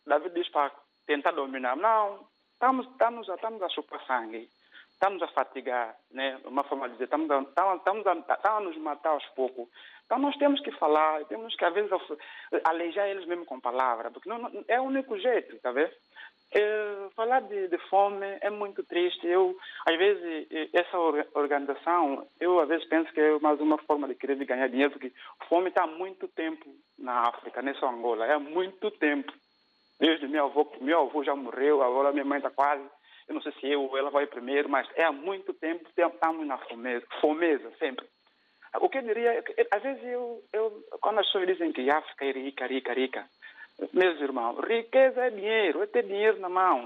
David 0.07 0.35
diz 0.35 0.49
para 0.49 0.71
tentar 1.07 1.33
dominar. 1.33 1.77
Não, 1.77 2.27
estamos, 2.53 2.87
estamos, 2.87 3.29
estamos 3.29 3.62
a 3.62 3.69
chupar 3.69 4.05
sangue, 4.07 4.49
estamos 4.93 5.23
a 5.23 5.29
fatigar, 5.29 5.97
né? 6.11 6.38
uma 6.45 6.62
forma 6.65 6.87
de 6.88 6.95
dizer, 6.95 7.05
estamos 7.05 7.31
a, 7.31 7.41
estamos, 7.41 8.07
a, 8.07 8.12
estamos 8.12 8.45
a 8.45 8.61
nos 8.61 8.77
matar 8.79 9.11
aos 9.11 9.27
poucos. 9.31 9.69
Então 10.05 10.19
nós 10.19 10.37
temos 10.37 10.61
que 10.61 10.71
falar, 10.73 11.25
temos 11.25 11.55
que 11.57 11.65
às 11.65 11.73
vezes 11.73 11.91
alejar 12.65 13.09
eles 13.09 13.27
mesmo 13.27 13.45
com 13.47 13.61
palavras, 13.61 14.12
porque 14.12 14.29
não, 14.29 14.38
não, 14.38 14.65
é 14.69 14.81
o 14.81 14.85
único 14.85 15.19
jeito, 15.19 15.59
tá 15.61 15.73
vendo? 15.73 15.93
É, 16.55 17.09
falar 17.17 17.41
de, 17.41 17.69
de, 17.69 17.79
fome 17.88 18.27
é 18.43 18.51
muito 18.51 18.85
triste. 18.85 19.27
Eu, 19.27 19.57
às 19.87 19.97
vezes, 19.97 20.47
essa 20.75 20.99
organização, 21.35 22.29
eu 22.38 22.61
às 22.61 22.69
vezes 22.69 22.87
penso 22.88 23.11
que 23.12 23.21
é 23.21 23.38
mais 23.38 23.59
uma 23.59 23.79
forma 23.79 24.07
de 24.07 24.15
querer 24.15 24.37
ganhar 24.45 24.69
dinheiro, 24.69 24.91
porque 24.93 25.12
fome 25.49 25.71
está 25.71 25.85
há 25.85 25.87
muito 25.87 26.29
tempo 26.29 26.67
na 26.99 27.23
África, 27.23 27.62
não 27.62 27.73
é 27.73 27.75
só 27.75 27.88
Angola, 27.88 28.27
é 28.27 28.35
há 28.35 28.38
muito 28.38 28.91
tempo. 28.91 29.33
Desde 29.99 30.29
meu 30.29 30.45
avô, 30.47 30.71
meu 30.81 31.03
avô 31.03 31.25
já 31.25 31.35
morreu, 31.35 31.83
agora 31.83 32.12
minha 32.12 32.25
mãe 32.25 32.38
está 32.38 32.51
quase. 32.51 32.85
Eu 33.29 33.35
não 33.35 33.41
sei 33.41 33.53
se 33.53 33.67
eu 33.67 33.85
ou 33.85 33.97
ela 33.97 34.11
vai 34.11 34.27
primeiro, 34.27 34.69
mas 34.69 34.87
é 34.95 35.05
há 35.05 35.12
muito 35.12 35.55
tempo 35.55 35.88
estamos 35.88 36.47
na 36.47 36.59
fomeza, 36.59 37.07
fomeza 37.21 37.73
sempre. 37.79 38.05
O 38.80 38.88
que 38.88 38.98
eu 38.98 39.02
diria, 39.02 39.44
às 39.70 39.82
vezes 39.82 40.02
eu, 40.04 40.42
eu, 40.52 40.85
quando 41.00 41.20
as 41.20 41.26
pessoas 41.26 41.46
dizem 41.46 41.72
que 41.72 41.90
África 41.90 42.24
é 42.24 42.32
rica, 42.32 42.66
rica, 42.66 42.92
rica, 42.94 43.26
meus 43.92 44.20
irmãos, 44.20 44.58
riqueza 44.66 45.26
é 45.26 45.30
dinheiro, 45.30 45.82
é 45.82 45.87
ter 45.87 46.04
dinheiro 46.04 46.38
na 46.40 46.48
mão. 46.48 46.85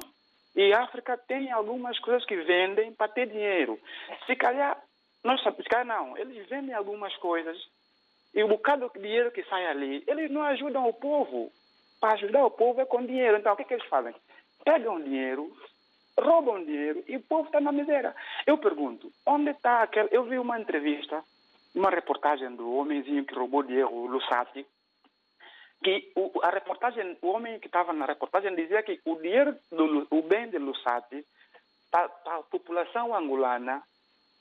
E 0.55 0.73
a 0.73 0.83
África 0.83 1.17
tem 1.17 1.53
algumas 1.53 1.99
coisas 1.99 2.25
que 2.25 2.37
vendem 2.37 2.93
para 2.93 3.09
ter 3.09 3.27
dinheiro. 3.27 3.79
Se 4.27 4.35
calhar, 4.35 4.81
nós 5.23 5.43
se 5.43 5.63
calhar 5.65 5.87
não, 5.87 6.17
eles 6.17 6.49
vendem 6.49 6.75
algumas 6.75 7.15
coisas 7.17 7.57
e 8.37 8.43
o 8.43 8.49
bocado 8.49 8.91
de 8.95 9.01
dinheiro 9.01 9.31
que 9.31 9.43
sai 9.45 9.67
ali, 9.67 10.05
eles 10.07 10.31
não 10.31 10.43
ajudam 10.43 10.87
o 10.87 10.93
povo. 10.93 11.51
Para 11.99 12.13
ajudar 12.13 12.45
o 12.45 12.51
povo 12.51 12.83
é 12.83 12.85
com 12.85 13.05
dinheiro. 13.05 13.39
Então, 13.39 13.55
o 13.55 13.57
que, 13.57 13.63
é 13.63 13.65
que 13.65 13.75
eles 13.75 13.89
fazem? 13.89 14.15
Pegam 14.63 15.03
dinheiro, 15.03 15.51
roubam 16.19 16.63
dinheiro 16.63 17.03
e 17.09 17.17
o 17.17 17.23
povo 17.23 17.47
está 17.47 17.61
na 17.61 17.73
miséria. 17.73 18.15
Eu 18.47 18.59
pergunto, 18.59 19.11
onde 19.25 19.51
está 19.51 19.83
aquele... 19.83 20.11
Eu 20.13 20.25
vi 20.25 20.39
uma 20.39 20.61
entrevista, 20.61 21.25
uma 21.77 21.91
reportagem 21.91 22.57
do 22.57 22.73
homenzinho 22.73 23.25
que 23.25 23.35
roubou 23.35 23.63
dinheiro, 23.63 23.93
o 23.93 24.07
Lussati, 24.07 24.67
que 25.85 26.11
o, 26.17 26.41
a 26.43 26.51
reportagem, 26.51 27.19
o 27.21 27.29
homem 27.29 27.61
que 27.61 27.67
estava 27.67 27.93
na 27.93 28.07
reportagem 28.07 28.55
dizia 28.57 28.83
que 28.83 28.99
o 29.05 29.17
dinheiro, 29.17 29.55
do, 29.71 30.07
o 30.11 30.23
bem 30.23 30.49
de 30.49 30.59
Lusati, 30.59 31.25
para 31.91 32.11
a 32.27 32.43
população 32.51 33.15
angolana, 33.15 33.83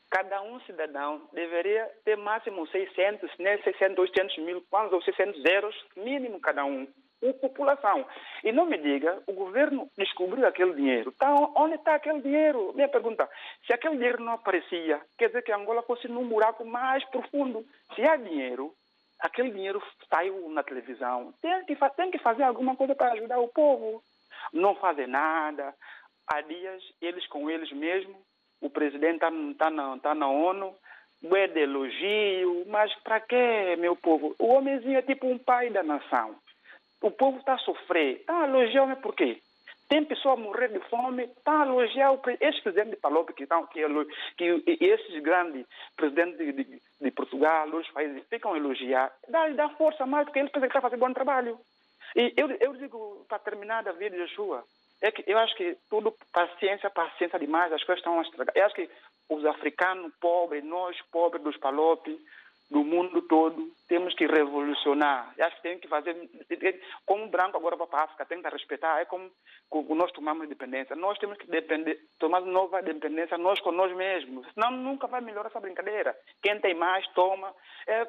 cada 0.09 0.41
um 0.41 0.59
cidadão 0.61 1.29
deveria 1.33 1.91
ter 2.05 2.15
máximo 2.15 2.65
600, 2.67 3.29
né, 3.37 3.57
600, 3.57 3.97
800 3.97 4.37
mil, 4.37 4.63
quantos 4.69 4.93
ou 4.93 5.01
600 5.01 5.43
euros, 5.43 5.75
mínimo 5.97 6.39
cada 6.39 6.63
um. 6.63 6.87
A 7.23 7.33
população. 7.33 8.05
E 8.43 8.51
não 8.51 8.65
me 8.65 8.77
diga, 8.77 9.21
o 9.27 9.33
governo 9.33 9.89
descobriu 9.97 10.47
aquele 10.47 10.73
dinheiro. 10.73 11.11
Tá, 11.13 11.33
onde 11.55 11.75
está 11.75 11.95
aquele 11.95 12.21
dinheiro? 12.21 12.73
Minha 12.73 12.87
pergunta, 12.87 13.29
se 13.65 13.73
aquele 13.73 13.95
dinheiro 13.95 14.23
não 14.23 14.33
aparecia, 14.33 15.01
quer 15.17 15.27
dizer 15.27 15.43
que 15.43 15.51
Angola 15.51 15.81
fosse 15.83 16.07
num 16.07 16.27
buraco 16.27 16.65
mais 16.65 17.03
profundo. 17.05 17.65
Se 17.95 18.01
há 18.01 18.15
dinheiro, 18.15 18.73
aquele 19.19 19.51
dinheiro 19.51 19.81
saiu 20.09 20.49
na 20.49 20.63
televisão. 20.63 21.33
Tem 21.41 21.65
que, 21.65 21.75
tem 21.95 22.11
que 22.11 22.19
fazer 22.19 22.43
alguma 22.43 22.75
coisa 22.75 22.95
para 22.95 23.13
ajudar 23.13 23.39
o 23.39 23.47
povo. 23.47 24.01
Não 24.53 24.75
fazem 24.75 25.07
nada. 25.07 25.73
Há 26.27 26.41
dias, 26.41 26.83
eles 27.01 27.25
com 27.27 27.49
eles 27.49 27.71
mesmos, 27.71 28.15
o 28.61 28.69
presidente 28.69 29.15
está 29.15 29.31
tá 29.57 29.69
na, 29.69 29.97
tá 29.99 30.15
na 30.15 30.27
ONU, 30.27 30.75
é 31.33 31.47
de 31.47 31.59
elogio, 31.61 32.65
mas 32.67 32.93
para 33.03 33.19
quê, 33.19 33.75
meu 33.77 33.95
povo? 33.95 34.35
O 34.39 34.53
homenzinho 34.53 34.97
é 34.97 35.01
tipo 35.01 35.27
um 35.27 35.37
pai 35.37 35.69
da 35.69 35.83
nação. 35.83 36.35
O 37.01 37.11
povo 37.11 37.37
está 37.37 37.53
a 37.53 37.59
sofrer. 37.59 38.17
Está 38.21 38.43
a 38.43 38.47
elogiar 38.47 38.87
me 38.87 38.95
por 38.95 39.15
quê? 39.15 39.41
Tem 39.87 40.03
pessoa 40.03 40.33
a 40.33 40.37
morrer 40.37 40.69
de 40.69 40.79
fome, 40.89 41.23
está 41.25 41.61
a 41.61 41.65
elogiar 41.65 42.11
o 42.11 42.21
ex-presidente 42.39 42.91
de 42.91 42.95
Palop, 42.95 43.29
que, 43.33 43.43
estão, 43.43 43.67
que, 43.67 43.81
que 44.35 44.83
esses 44.83 45.21
grandes 45.21 45.65
presidentes 45.95 46.37
de, 46.37 46.53
de, 46.53 46.81
de 47.01 47.11
Portugal, 47.11 47.67
outros 47.67 47.93
países, 47.93 48.27
ficam 48.27 48.53
a 48.53 48.57
elogiar. 48.57 49.13
Dá, 49.29 49.47
dá 49.49 49.69
força 49.69 50.05
mais, 50.07 50.25
porque 50.25 50.39
eles 50.39 50.51
pensam 50.51 50.67
que 50.67 50.75
estão 50.75 50.81
fazendo 50.81 50.99
bom 50.99 51.13
trabalho. 51.13 51.59
E 52.15 52.33
eu, 52.35 52.49
eu 52.59 52.73
digo, 52.73 53.25
para 53.29 53.37
terminar, 53.37 53.83
David 53.83 54.17
Joshua, 54.17 54.63
é 55.01 55.11
que 55.11 55.23
eu 55.27 55.37
acho 55.37 55.55
que 55.55 55.77
tudo, 55.87 56.15
paciência, 56.33 56.89
paciência 56.89 57.37
demais, 57.37 57.71
as 57.71 57.83
coisas 57.83 57.99
estão 57.99 58.17
a 58.17 58.23
estragar. 58.23 58.55
Eu 58.55 58.65
acho 58.65 58.75
que 58.75 58.89
os 59.29 59.45
africanos 59.45 60.11
pobres, 60.19 60.63
nós 60.63 60.99
pobres 61.11 61.43
dos 61.43 61.57
Palop, 61.57 62.07
do 62.69 62.83
mundo 62.83 63.21
todo, 63.23 63.71
temos 63.87 64.13
que 64.15 64.25
revolucionar. 64.25 65.33
Acho 65.39 65.55
que 65.57 65.61
tem 65.61 65.79
que 65.79 65.87
fazer, 65.87 66.15
como 67.05 67.27
branco 67.27 67.57
agora 67.57 67.77
para 67.77 67.99
a 67.99 68.03
África, 68.03 68.25
tem 68.25 68.41
que 68.41 68.49
respeitar. 68.49 68.99
É 68.99 69.05
como, 69.05 69.31
nós 69.89 70.11
tomamos 70.11 70.45
independência. 70.45 70.95
Nós 70.95 71.17
temos 71.19 71.37
que 71.37 71.47
depender, 71.47 71.99
tomar 72.19 72.41
nova 72.41 72.81
independência 72.81 73.37
nós 73.37 73.59
com 73.59 73.71
nós 73.71 73.95
mesmos. 73.95 74.47
Senão 74.53 74.71
nunca 74.71 75.07
vai 75.07 75.21
melhorar 75.21 75.49
essa 75.49 75.59
brincadeira. 75.59 76.17
Quem 76.41 76.59
tem 76.59 76.73
mais, 76.73 77.07
toma. 77.09 77.53
É, 77.87 78.05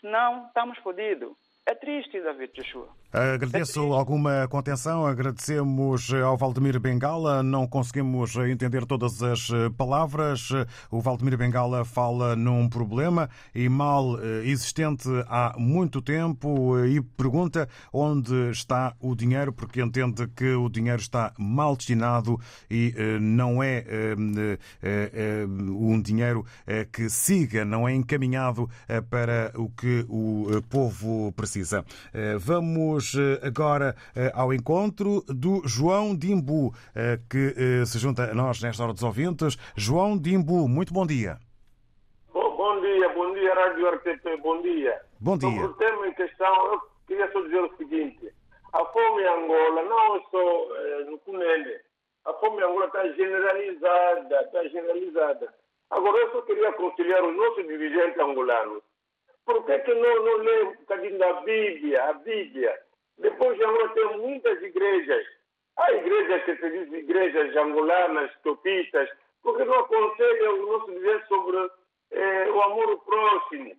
senão 0.00 0.46
estamos 0.46 0.78
fodidos. 0.78 1.36
É 1.64 1.76
triste, 1.76 2.20
David 2.20 2.50
Joshua. 2.56 2.88
Agradeço 3.12 3.78
é 3.78 3.96
alguma 3.96 4.48
contenção, 4.48 5.06
agradecemos 5.06 6.12
ao 6.12 6.36
Valdemir 6.36 6.80
Bengala. 6.80 7.40
Não 7.40 7.68
conseguimos 7.68 8.34
entender 8.34 8.84
todas 8.84 9.22
as 9.22 9.48
palavras. 9.76 10.48
O 10.90 11.00
Valdemir 11.00 11.36
Bengala 11.36 11.84
fala 11.84 12.34
num 12.34 12.68
problema 12.68 13.30
e 13.54 13.68
mal 13.68 14.18
eh, 14.18 14.42
existente 14.46 15.08
há 15.28 15.54
muito 15.56 16.02
tempo 16.02 16.76
e 16.84 17.00
pergunta 17.00 17.68
onde 17.92 18.50
está 18.50 18.96
o 18.98 19.14
dinheiro, 19.14 19.52
porque 19.52 19.80
entende 19.80 20.26
que 20.28 20.54
o 20.54 20.68
dinheiro 20.68 21.00
está 21.00 21.32
mal 21.38 21.76
destinado 21.76 22.40
e 22.68 22.92
eh, 22.96 23.20
não 23.20 23.62
é 23.62 23.84
eh, 24.82 25.46
um 25.46 26.00
dinheiro 26.00 26.44
que 26.90 27.08
siga, 27.08 27.64
não 27.64 27.86
é 27.86 27.94
encaminhado 27.94 28.68
para 29.10 29.52
o 29.54 29.68
que 29.68 30.04
o 30.08 30.62
povo 30.68 31.30
precisa 31.32 31.51
precisa. 31.52 31.84
Eh, 32.14 32.36
vamos 32.38 33.14
eh, 33.14 33.46
agora 33.46 33.94
eh, 34.16 34.32
ao 34.34 34.52
encontro 34.54 35.22
do 35.28 35.62
João 35.66 36.16
Dimbu, 36.16 36.72
que 37.28 37.84
se 37.84 37.98
junta 37.98 38.30
a 38.30 38.34
nós 38.34 38.62
nesta 38.62 38.82
hora 38.82 38.92
dos 38.92 39.02
ouvintes. 39.02 39.58
João 39.76 40.18
Dimbu, 40.18 40.66
muito 40.68 40.94
bom 40.94 41.06
dia. 41.06 41.36
Bom, 42.32 42.56
bom 42.56 42.80
dia, 42.80 43.08
bom 43.10 43.32
dia, 43.34 43.54
Rádio 43.54 43.90
RTP, 43.90 44.42
bom 44.42 44.62
dia. 44.62 45.00
Bom 45.20 45.36
dia. 45.36 45.50
Sobre 45.50 45.64
o 45.64 45.74
tema 45.74 46.08
em 46.08 46.14
questão, 46.14 46.72
eu 46.72 46.80
queria 47.06 47.30
só 47.32 47.40
dizer 47.42 47.60
o 47.60 47.76
seguinte: 47.76 48.32
a 48.72 48.84
fome 48.86 49.22
em 49.22 49.26
Angola 49.26 49.82
não 49.82 50.16
é 50.16 50.22
só 50.30 51.10
no 51.10 51.18
Cunene. 51.18 51.76
A 52.24 52.32
fome 52.34 52.62
em 52.62 52.64
Angola 52.64 52.86
está 52.86 53.06
generalizada, 53.12 54.40
está 54.42 54.68
generalizada. 54.68 55.54
Agora, 55.90 56.16
eu 56.16 56.32
só 56.32 56.42
queria 56.42 56.70
aconselhar 56.70 57.22
os 57.24 57.36
nossos 57.36 57.66
dirigentes 57.66 58.18
angolanos 58.18 58.82
por 59.44 59.64
que, 59.66 59.78
que 59.80 59.94
não, 59.94 60.24
não 60.24 60.36
lê 60.38 60.62
um 60.62 60.74
bocadinho 60.74 61.18
da 61.18 61.32
Bíblia, 61.40 62.04
a 62.04 62.12
Bíblia? 62.14 62.78
Depois 63.18 63.56
de 63.56 63.64
Angola 63.64 63.88
tem 63.90 64.18
muitas 64.18 64.62
igrejas. 64.62 65.26
Há 65.76 65.92
igrejas 65.92 66.44
que 66.44 66.56
se 66.56 66.70
dizem 66.70 67.00
igrejas 67.00 67.56
angolanas, 67.56 68.30
topistas, 68.42 69.08
porque 69.42 69.64
não 69.64 69.80
aconselham 69.80 70.60
o 70.60 70.72
nosso 70.72 70.92
dizer 70.92 71.24
sobre 71.26 71.70
eh, 72.12 72.50
o 72.50 72.62
amor 72.62 72.98
próximo, 73.04 73.74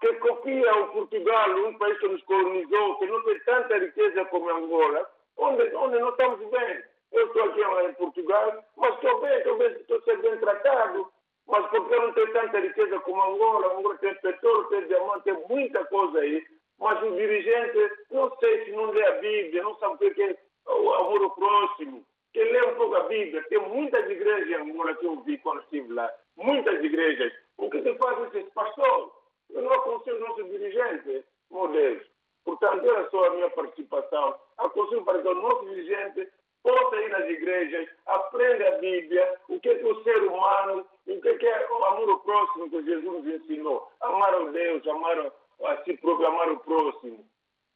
que 0.00 0.12
copia 0.14 0.76
o 0.76 0.92
Portugal, 0.92 1.50
um 1.50 1.78
país 1.78 1.98
que 1.98 2.08
nos 2.08 2.22
colonizou, 2.22 2.98
que 2.98 3.06
não 3.06 3.22
tem 3.24 3.40
tanta 3.40 3.78
riqueza 3.78 4.24
como 4.26 4.50
Angola, 4.50 5.08
onde, 5.36 5.74
onde 5.74 5.98
não 5.98 6.10
estamos 6.10 6.38
bem. 6.50 6.82
Eu 7.12 7.26
estou 7.26 7.44
aqui 7.44 7.60
em 7.62 7.94
Portugal, 7.94 8.64
mas 8.76 8.94
estou 8.94 9.20
bem, 9.20 9.38
estou, 9.38 9.58
bem, 9.58 9.68
estou 9.72 10.02
sendo 10.02 10.22
bem 10.22 10.38
tratado. 10.38 11.12
Mas 11.46 11.66
porque 11.70 11.94
não 11.96 12.12
tem 12.12 12.26
tanta 12.32 12.60
riqueza 12.60 12.98
como 13.00 13.22
Angola, 13.22 13.78
Angola 13.78 13.96
tem 13.98 14.14
petróleo, 14.16 14.64
tem 14.64 14.86
diamante, 14.86 15.24
tem 15.24 15.46
muita 15.48 15.84
coisa 15.86 16.18
aí. 16.18 16.44
Mas 16.78 17.02
o 17.02 17.16
dirigente, 17.16 17.78
não 18.10 18.34
sei 18.38 18.64
se 18.64 18.72
não 18.72 18.90
lê 18.90 19.04
a 19.06 19.12
Bíblia, 19.12 19.62
não 19.62 19.76
sabe 19.78 19.94
o 19.94 20.14
que 20.14 20.22
é 20.22 20.36
o 20.66 20.92
amor 20.94 21.22
ao 21.22 21.30
próximo. 21.30 22.04
Que 22.32 22.42
lê 22.42 22.66
um 22.66 22.74
pouco 22.74 22.96
a 22.96 23.04
Bíblia. 23.04 23.42
Tem 23.48 23.58
muitas 23.58 24.10
igrejas 24.10 24.48
em 24.48 24.54
Angola 24.54 24.94
que 24.96 25.06
eu 25.06 25.20
vi 25.22 25.38
quando 25.38 25.62
estive 25.62 25.92
lá. 25.92 26.12
Muitas 26.36 26.84
igrejas. 26.84 27.32
O 27.56 27.70
que 27.70 27.80
se 27.82 27.94
faz 27.94 28.34
esse 28.34 28.50
pastor? 28.50 29.12
Eu 29.50 29.62
não 29.62 29.72
aconselho 29.72 30.16
o 30.16 30.28
nosso 30.28 30.44
dirigente, 30.44 31.24
meu 31.50 31.68
Deus. 31.68 32.02
Portanto, 32.44 32.84
era 32.84 33.08
só 33.10 33.26
a 33.26 33.30
minha 33.30 33.50
participação. 33.50 34.38
Aconselho 34.58 35.04
para 35.04 35.22
que 35.22 35.28
o 35.28 35.34
nosso 35.34 35.64
dirigente 35.66 36.28
possa 36.66 36.96
ir 36.96 37.10
nas 37.10 37.30
igrejas, 37.30 37.88
aprenda 38.06 38.68
a 38.68 38.78
Bíblia, 38.78 39.38
o 39.48 39.60
que 39.60 39.68
é, 39.68 39.74
que 39.76 39.84
o 39.84 40.02
ser 40.02 40.18
humano, 40.24 40.84
o 41.06 41.20
que 41.20 41.28
é, 41.28 41.38
que 41.38 41.46
é 41.46 41.68
o 41.70 41.84
amor 41.84 42.10
ao 42.10 42.18
próximo 42.20 42.68
que 42.68 42.82
Jesus 42.82 43.04
nos 43.04 43.26
ensinou. 43.26 43.88
Amar 44.00 44.34
a 44.34 44.44
Deus, 44.50 44.86
amar 44.88 45.32
a 45.64 45.84
si 45.84 45.96
próprio, 45.98 46.26
amar 46.26 46.50
o 46.50 46.58
próximo. 46.58 47.24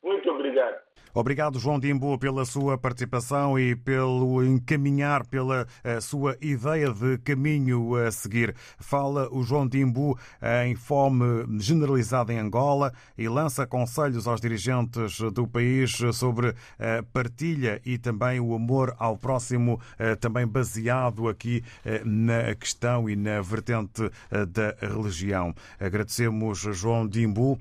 Muito 0.02 0.30
obrigado. 0.30 0.90
Obrigado, 1.12 1.58
João 1.58 1.80
Dimbu, 1.80 2.16
pela 2.18 2.44
sua 2.44 2.78
participação 2.78 3.58
e 3.58 3.74
pelo 3.74 4.44
encaminhar, 4.44 5.26
pela 5.26 5.66
eh, 5.82 6.00
sua 6.00 6.36
ideia 6.40 6.92
de 6.92 7.18
caminho 7.18 7.96
a 7.96 8.12
seguir. 8.12 8.54
Fala 8.78 9.28
o 9.32 9.42
João 9.42 9.66
Dimbu 9.66 10.16
em 10.64 10.76
fome 10.76 11.58
generalizada 11.58 12.32
em 12.32 12.38
Angola 12.38 12.92
e 13.18 13.28
lança 13.28 13.66
conselhos 13.66 14.28
aos 14.28 14.40
dirigentes 14.40 15.18
do 15.32 15.48
país 15.48 15.96
sobre 16.12 16.54
a 16.78 17.02
partilha 17.12 17.80
e 17.84 17.98
também 17.98 18.38
o 18.38 18.54
amor 18.54 18.94
ao 18.96 19.16
próximo, 19.16 19.80
eh, 19.98 20.14
também 20.14 20.46
baseado 20.46 21.28
aqui 21.28 21.64
eh, 21.84 22.02
na 22.04 22.54
questão 22.54 23.10
e 23.10 23.16
na 23.16 23.40
vertente 23.40 24.08
da 24.30 24.76
religião. 24.80 25.52
Agradecemos, 25.80 26.58
João 26.58 27.06
Dimbu, 27.06 27.58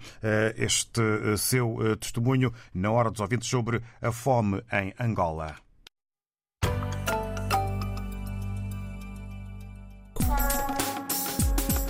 este 0.56 1.02
seu 1.38 1.78
testemunho 2.00 2.29
na 2.74 2.92
hora 2.92 3.12
dos 3.12 3.20
ouvintes 3.20 3.50
sobre 3.50 3.82
a 4.02 4.12
fome 4.12 4.62
em 4.72 4.94
Angola. 5.00 5.56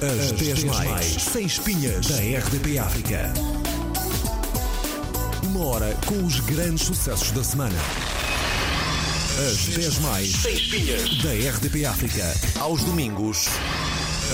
As 0.02 0.32
10 0.32 0.64
mais, 0.64 1.06
sem 1.06 1.46
espinhas 1.46 2.08
da 2.08 2.16
RDP 2.16 2.80
África. 2.80 3.34
Uma 5.44 5.66
hora 5.66 5.94
com 6.08 6.24
os 6.26 6.40
grandes 6.40 6.86
sucessos 6.86 7.32
da 7.32 7.44
semana. 7.44 7.76
As 9.40 9.76
10 9.76 10.00
mais, 10.00 10.32
sem 10.32 10.54
espinhas 10.54 11.18
da 11.22 11.32
RDP 11.34 11.86
África. 11.86 12.34
Aos 12.62 12.82
domingos. 12.86 13.48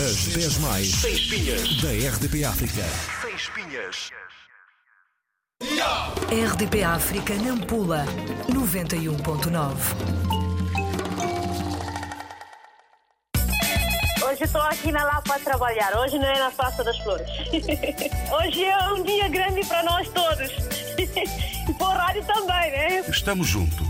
As 0.07 0.35
10 0.35 0.57
mais, 0.59 0.91
sem 0.91 1.13
espinhas 1.13 1.81
da 1.81 1.89
RDP 1.89 2.43
África. 2.43 2.83
Sem 3.23 3.35
espinhas. 3.35 4.11
RDP 6.31 6.83
África 6.83 7.35
Nampula 7.35 8.03
91.9 8.49 9.75
Hoje 14.27 14.43
estou 14.43 14.61
aqui 14.61 14.91
na 14.91 15.03
Lapa 15.03 15.35
a 15.35 15.39
trabalhar, 15.39 15.95
hoje 15.99 16.17
não 16.17 16.25
é 16.25 16.39
na 16.39 16.49
Praça 16.49 16.83
das 16.83 16.97
Flores. 16.97 17.27
Hoje 18.33 18.65
é 18.65 18.93
um 18.93 19.03
dia 19.03 19.29
grande 19.29 19.63
para 19.67 19.83
nós 19.83 20.09
todos. 20.09 20.49
E 21.67 21.73
para 21.73 21.87
o 21.87 21.89
rádio 21.89 22.23
também, 22.25 22.71
né? 22.71 22.99
Estamos 23.07 23.47
juntos, 23.47 23.87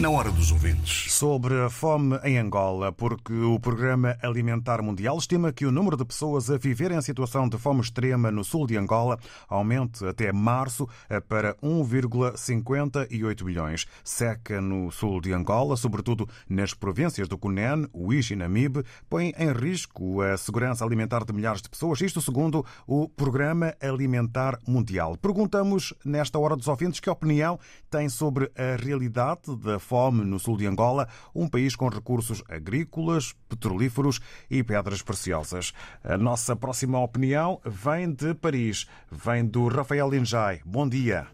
Na 0.00 0.10
hora 0.10 0.32
dos 0.32 0.50
ouvintes. 0.50 1.12
Sobre 1.12 1.54
a 1.60 1.70
fome 1.70 2.18
em 2.24 2.36
Angola, 2.36 2.90
porque 2.90 3.32
o 3.32 3.60
Programa 3.60 4.16
Alimentar 4.20 4.82
Mundial 4.82 5.16
estima 5.16 5.52
que 5.52 5.64
o 5.64 5.70
número 5.70 5.96
de 5.96 6.04
pessoas 6.04 6.50
a 6.50 6.56
viver 6.56 6.90
em 6.90 7.00
situação 7.00 7.48
de 7.48 7.56
fome 7.56 7.82
extrema 7.82 8.30
no 8.30 8.42
sul 8.42 8.66
de 8.66 8.76
Angola 8.76 9.16
aumente 9.48 10.04
até 10.04 10.32
março 10.32 10.88
para 11.28 11.54
1,58 11.62 13.44
milhões. 13.44 13.86
Seca 14.02 14.60
no 14.60 14.90
sul 14.90 15.20
de 15.20 15.32
Angola, 15.32 15.76
sobretudo 15.76 16.28
nas 16.48 16.74
províncias 16.74 17.28
do 17.28 17.38
Cunene, 17.38 17.86
Uíge 17.94 18.32
e 18.32 18.36
Namibe, 18.36 18.82
põe 19.08 19.32
em 19.38 19.52
risco 19.52 20.20
a 20.20 20.36
segurança 20.36 20.84
alimentar 20.84 21.24
de 21.24 21.32
milhares 21.32 21.62
de 21.62 21.68
pessoas, 21.68 22.00
isto 22.00 22.20
segundo 22.20 22.66
o 22.88 23.08
Programa 23.08 23.74
Alimentar 23.80 24.58
Mundial. 24.66 25.16
Perguntamos 25.16 25.94
nesta 26.04 26.38
hora 26.40 26.56
dos 26.56 26.66
ouvintes 26.66 26.98
que 26.98 27.10
opinião 27.10 27.60
tem 27.88 28.08
sobre 28.08 28.50
a 28.56 28.82
realidade 28.82 29.54
da 29.58 29.78
fome 29.78 29.91
no 30.24 30.38
sul 30.38 30.56
de 30.56 30.66
Angola, 30.66 31.08
um 31.34 31.48
país 31.48 31.76
com 31.76 31.88
recursos 31.88 32.42
agrícolas, 32.48 33.34
petrolíferos 33.48 34.20
e 34.50 34.62
pedras 34.62 35.02
preciosas. 35.02 35.72
A 36.02 36.16
nossa 36.16 36.56
próxima 36.56 36.98
opinião 36.98 37.60
vem 37.64 38.10
de 38.10 38.34
Paris, 38.34 38.86
vem 39.10 39.44
do 39.44 39.68
Rafael 39.68 40.08
Linjai. 40.08 40.60
Bom 40.64 40.88
dia. 40.88 41.26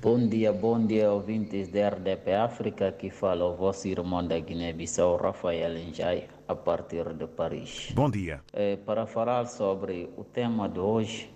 Bom 0.00 0.28
dia, 0.28 0.50
bom 0.50 0.86
dia, 0.86 1.12
ouvintes 1.12 1.68
da 1.68 1.90
RDP 1.90 2.32
África, 2.32 2.90
que 2.92 3.10
fala 3.10 3.44
o 3.44 3.54
vosso 3.54 3.86
irmão 3.86 4.26
da 4.26 4.38
Guiné-Bissau, 4.38 5.16
Rafael 5.16 5.74
Linjai, 5.74 6.26
a 6.48 6.54
partir 6.54 7.12
de 7.12 7.26
Paris. 7.26 7.92
Bom 7.94 8.08
dia. 8.08 8.40
É, 8.52 8.76
para 8.76 9.04
falar 9.04 9.44
sobre 9.46 10.08
o 10.16 10.24
tema 10.24 10.70
de 10.70 10.78
hoje, 10.78 11.30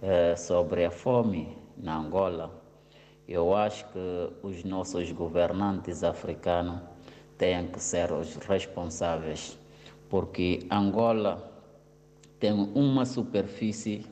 é, 0.00 0.36
sobre 0.36 0.84
a 0.84 0.92
fome 0.92 1.58
na 1.76 1.96
Angola, 1.96 2.63
eu 3.26 3.54
acho 3.54 3.86
que 3.86 4.30
os 4.42 4.64
nossos 4.64 5.10
governantes 5.10 6.04
africanos 6.04 6.80
têm 7.38 7.66
que 7.68 7.80
ser 7.80 8.12
os 8.12 8.36
responsáveis, 8.36 9.58
porque 10.10 10.66
Angola 10.70 11.50
tem 12.38 12.52
uma 12.52 13.06
superfície 13.06 14.04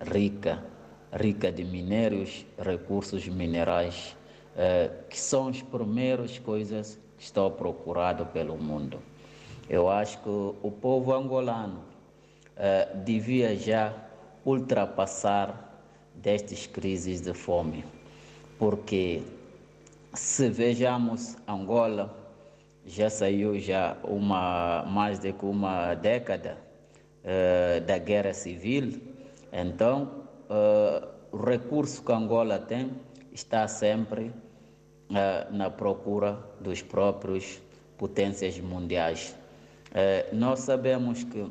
rica, 0.00 0.64
rica 1.12 1.50
de 1.50 1.64
minérios, 1.64 2.46
recursos 2.56 3.26
minerais, 3.26 4.16
eh, 4.56 4.90
que 5.08 5.18
são 5.18 5.48
as 5.48 5.60
primeiras 5.60 6.38
coisas 6.38 6.98
que 7.18 7.24
estão 7.24 7.50
procuradas 7.50 8.28
pelo 8.28 8.56
mundo. 8.56 9.00
Eu 9.68 9.88
acho 9.88 10.18
que 10.22 10.28
o 10.28 10.70
povo 10.80 11.12
angolano 11.12 11.82
eh, 12.56 12.88
devia 13.04 13.56
já 13.56 13.92
ultrapassar 14.44 15.68
destas 16.14 16.68
crises 16.68 17.20
de 17.20 17.34
fome 17.34 17.84
porque 18.60 19.22
se 20.12 20.50
vejamos 20.50 21.34
Angola 21.48 22.14
já 22.84 23.08
saiu 23.08 23.58
já 23.58 23.96
uma 24.04 24.84
mais 24.86 25.18
de 25.18 25.34
uma 25.40 25.94
década 25.94 26.58
uh, 27.24 27.80
da 27.86 27.96
guerra 27.96 28.34
civil, 28.34 29.00
então 29.50 30.26
uh, 30.50 31.08
o 31.32 31.42
recurso 31.42 32.04
que 32.04 32.12
Angola 32.12 32.58
tem 32.58 32.90
está 33.32 33.66
sempre 33.66 34.26
uh, 34.26 35.50
na 35.50 35.70
procura 35.70 36.38
dos 36.60 36.82
próprios 36.82 37.62
potências 37.96 38.58
mundiais. 38.60 39.34
nós 40.32 40.60
sabemos 40.60 41.24
que 41.24 41.50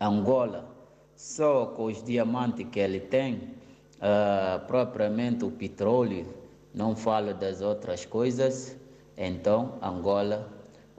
Angola 0.00 0.68
só 1.14 1.66
com 1.66 1.84
os 1.84 2.02
diamantes 2.02 2.66
que 2.70 2.80
ele 2.80 3.00
tem 3.00 3.55
uh, 3.98 4.66
propriamente 4.66 5.44
o 5.44 5.50
petróleo, 5.50 6.26
não 6.74 6.94
falo 6.94 7.32
das 7.34 7.60
outras 7.60 8.04
coisas, 8.04 8.76
então 9.16 9.74
Angola, 9.82 10.50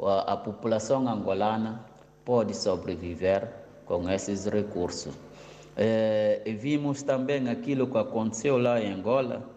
a, 0.01 0.33
a 0.33 0.37
população 0.37 1.07
angolana 1.07 1.85
pode 2.25 2.55
sobreviver 2.55 3.47
com 3.85 4.09
esses 4.09 4.45
recursos. 4.45 5.13
Uh, 5.13 6.57
vimos 6.57 7.03
também 7.03 7.47
aquilo 7.49 7.87
que 7.87 7.97
aconteceu 7.97 8.57
lá 8.57 8.81
em 8.81 8.91
Angola, 8.91 9.47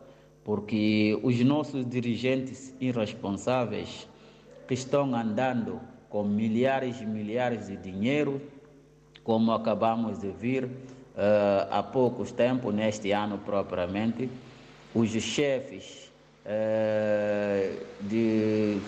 porque 0.45 1.19
os 1.23 1.39
nossos 1.41 1.89
dirigentes 1.89 2.75
irresponsáveis 2.81 4.07
que 4.67 4.75
estão 4.75 5.15
andando 5.15 5.81
com 6.09 6.25
milhares 6.25 7.01
e 7.01 7.07
milhares 7.07 7.69
de 7.69 7.77
dinheiro, 7.77 8.41
como 9.25 9.53
acabamos 9.53 10.19
de 10.19 10.31
ver, 10.31 10.69
uh, 11.17 11.69
há 11.71 11.83
poucos 11.83 12.33
tempos, 12.33 12.75
neste 12.75 13.13
ano 13.13 13.39
propriamente, 13.39 14.31
os 14.95 15.11
chefes 15.11 16.11
uh, 16.45 17.85
de, 18.03 18.79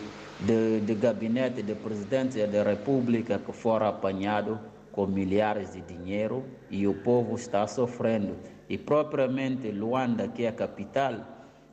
de, 0.41 0.81
de, 0.81 0.95
gabinete 0.95 1.63
de 1.63 1.75
presidente 1.75 2.45
da 2.47 2.63
República 2.63 3.39
que 3.39 3.53
foram 3.53 3.87
apanhados 3.87 4.59
com 4.91 5.07
milhares 5.07 5.73
de 5.73 5.81
dinheiro 5.81 6.45
e 6.71 6.87
o 6.87 6.95
povo 6.95 7.37
está 7.37 7.67
sofrendo. 7.67 8.37
E 8.69 8.77
propriamente 8.77 9.71
Luanda, 9.71 10.29
que 10.29 10.45
é 10.45 10.49
a 10.49 10.53
capital, 10.53 11.15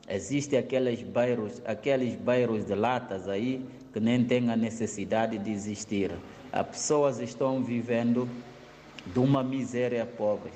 existem 0.08 0.58
aqueles 0.58 1.02
bairros, 1.02 1.62
aqueles 1.64 2.14
bairros 2.16 2.64
de 2.64 2.74
latas 2.74 3.28
aí 3.28 3.64
que 3.92 4.00
nem 4.00 4.24
têm 4.24 4.50
a 4.50 4.56
necessidade 4.56 5.38
de 5.38 5.50
existir. 5.50 6.12
As 6.52 6.66
pessoas 6.66 7.20
estão 7.20 7.62
vivendo 7.62 8.28
de 9.12 9.18
uma 9.18 9.42
miséria 9.42 10.06
pobre, 10.06 10.52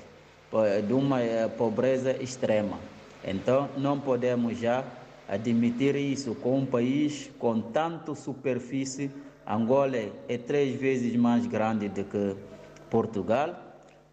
de 0.87 0.93
uma 0.93 1.21
eh, 1.21 1.49
pobreza 1.49 2.13
extrema. 2.23 2.79
Então, 3.25 3.69
não 3.77 3.99
podemos 3.99 4.59
já 4.59 4.85
admitir 5.29 5.97
isso 5.97 6.35
com 6.35 6.59
um 6.59 6.67
país 6.67 7.31
com 7.39 7.61
tanta 7.61 8.15
superfície. 8.15 9.11
Angola 9.47 9.97
é 10.29 10.39
três 10.39 10.79
vezes 10.79 11.17
mais 11.17 11.47
grande 11.47 11.89
do 11.89 12.05
que 12.05 12.37
Portugal 12.91 13.55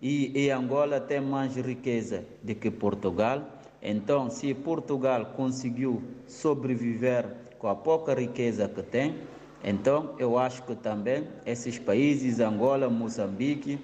e, 0.02 0.32
e 0.36 0.50
Angola 0.50 1.00
tem 1.00 1.22
mais 1.22 1.56
riqueza 1.56 2.26
do 2.42 2.56
que 2.56 2.72
Portugal. 2.72 3.44
Então, 3.82 4.30
se 4.30 4.54
Portugal 4.54 5.26
conseguiu 5.36 6.02
sobreviver 6.28 7.26
com 7.60 7.68
a 7.68 7.76
pouca 7.76 8.14
riqueza 8.14 8.68
que 8.68 8.82
tem, 8.82 9.16
então 9.64 10.16
eu 10.18 10.38
acho 10.38 10.64
que 10.64 10.76
também 10.76 11.28
esses 11.46 11.78
países, 11.78 12.40
Angola, 12.40 12.90
Moçambique, 12.90 13.80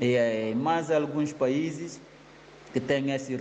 e 0.00 0.54
mais 0.54 0.90
alguns 0.90 1.32
países 1.32 2.00
que 2.72 2.80
têm 2.80 3.12
esses 3.12 3.38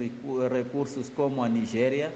recursos, 0.51 1.09
como 1.09 1.43
a 1.43 1.49
Nigéria, 1.49 2.11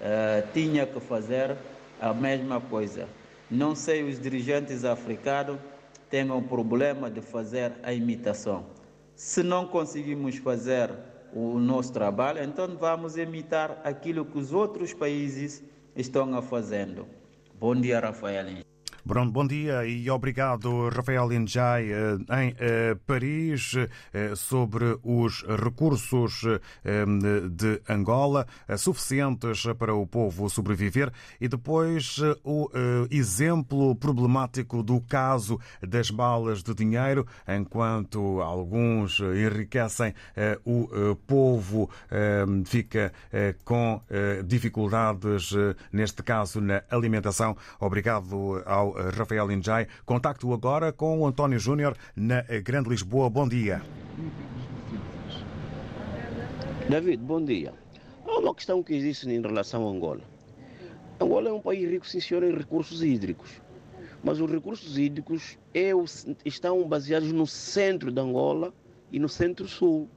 uh, 0.00 0.52
tinha 0.52 0.86
que 0.86 0.98
fazer 1.00 1.56
a 2.00 2.12
mesma 2.12 2.60
coisa. 2.60 3.08
Não 3.50 3.74
sei 3.74 4.02
os 4.02 4.20
dirigentes 4.20 4.84
africanos 4.84 5.58
um 6.22 6.42
problema 6.42 7.10
de 7.10 7.20
fazer 7.20 7.72
a 7.82 7.92
imitação. 7.92 8.66
Se 9.16 9.42
não 9.42 9.66
conseguimos 9.66 10.36
fazer 10.36 10.90
o 11.32 11.58
nosso 11.58 11.92
trabalho, 11.92 12.42
então 12.42 12.68
vamos 12.76 13.16
imitar 13.16 13.80
aquilo 13.82 14.24
que 14.24 14.38
os 14.38 14.52
outros 14.52 14.94
países 14.94 15.62
estão 15.96 16.36
a 16.36 16.42
fazendo. 16.42 17.06
Bom 17.58 17.74
dia, 17.74 17.98
Rafael. 17.98 18.46
Bom, 19.06 19.30
bom 19.30 19.46
dia 19.46 19.84
e 19.84 20.08
obrigado, 20.08 20.88
Rafael 20.88 21.28
Linjai, 21.28 21.92
eh, 21.92 22.16
em 22.40 22.56
eh, 22.58 22.96
Paris, 23.06 23.74
eh, 24.14 24.34
sobre 24.34 24.98
os 25.02 25.44
recursos 25.62 26.42
de 27.50 27.82
Angola 27.86 28.46
suficientes 28.78 29.64
para 29.78 29.94
o 29.94 30.06
povo 30.06 30.48
sobreviver 30.48 31.12
e 31.38 31.48
depois 31.48 32.18
o 32.42 32.70
exemplo 33.10 33.94
problemático 33.94 34.82
do 34.82 35.00
caso 35.02 35.60
das 35.82 36.10
balas 36.10 36.62
de 36.62 36.74
dinheiro, 36.74 37.26
enquanto 37.46 38.40
alguns 38.40 39.20
enriquecem, 39.20 40.14
o 40.64 41.16
povo 41.26 41.90
fica 42.64 43.12
com 43.64 44.00
dificuldades, 44.44 45.52
neste 45.92 46.22
caso, 46.22 46.60
na 46.60 46.82
alimentação. 46.90 47.56
Obrigado 47.80 48.62
ao 48.66 48.93
Rafael 49.16 49.50
Injai. 49.50 49.86
Contacto 50.04 50.52
agora 50.52 50.92
com 50.92 51.20
o 51.20 51.26
António 51.26 51.58
Júnior 51.58 51.96
na 52.14 52.42
Grande 52.62 52.88
Lisboa. 52.88 53.28
Bom 53.28 53.48
dia. 53.48 53.82
David, 56.88 57.22
bom 57.22 57.44
dia. 57.44 57.72
Há 58.26 58.38
uma 58.38 58.54
questão 58.54 58.82
que 58.82 58.94
existe 58.94 59.28
em 59.28 59.40
relação 59.40 59.86
a 59.86 59.90
Angola. 59.90 60.20
Angola 61.20 61.48
é 61.48 61.52
um 61.52 61.60
país 61.60 61.88
rico, 61.88 62.06
sim 62.06 62.20
senhor, 62.20 62.42
em 62.42 62.54
recursos 62.54 63.02
hídricos. 63.02 63.62
Mas 64.22 64.40
os 64.40 64.50
recursos 64.50 64.98
hídricos 64.98 65.58
é 65.72 65.90
estão 66.44 66.86
baseados 66.88 67.30
no 67.32 67.46
centro 67.46 68.10
de 68.10 68.20
Angola 68.20 68.72
e 69.12 69.18
no 69.18 69.28
centro-sul. 69.28 70.08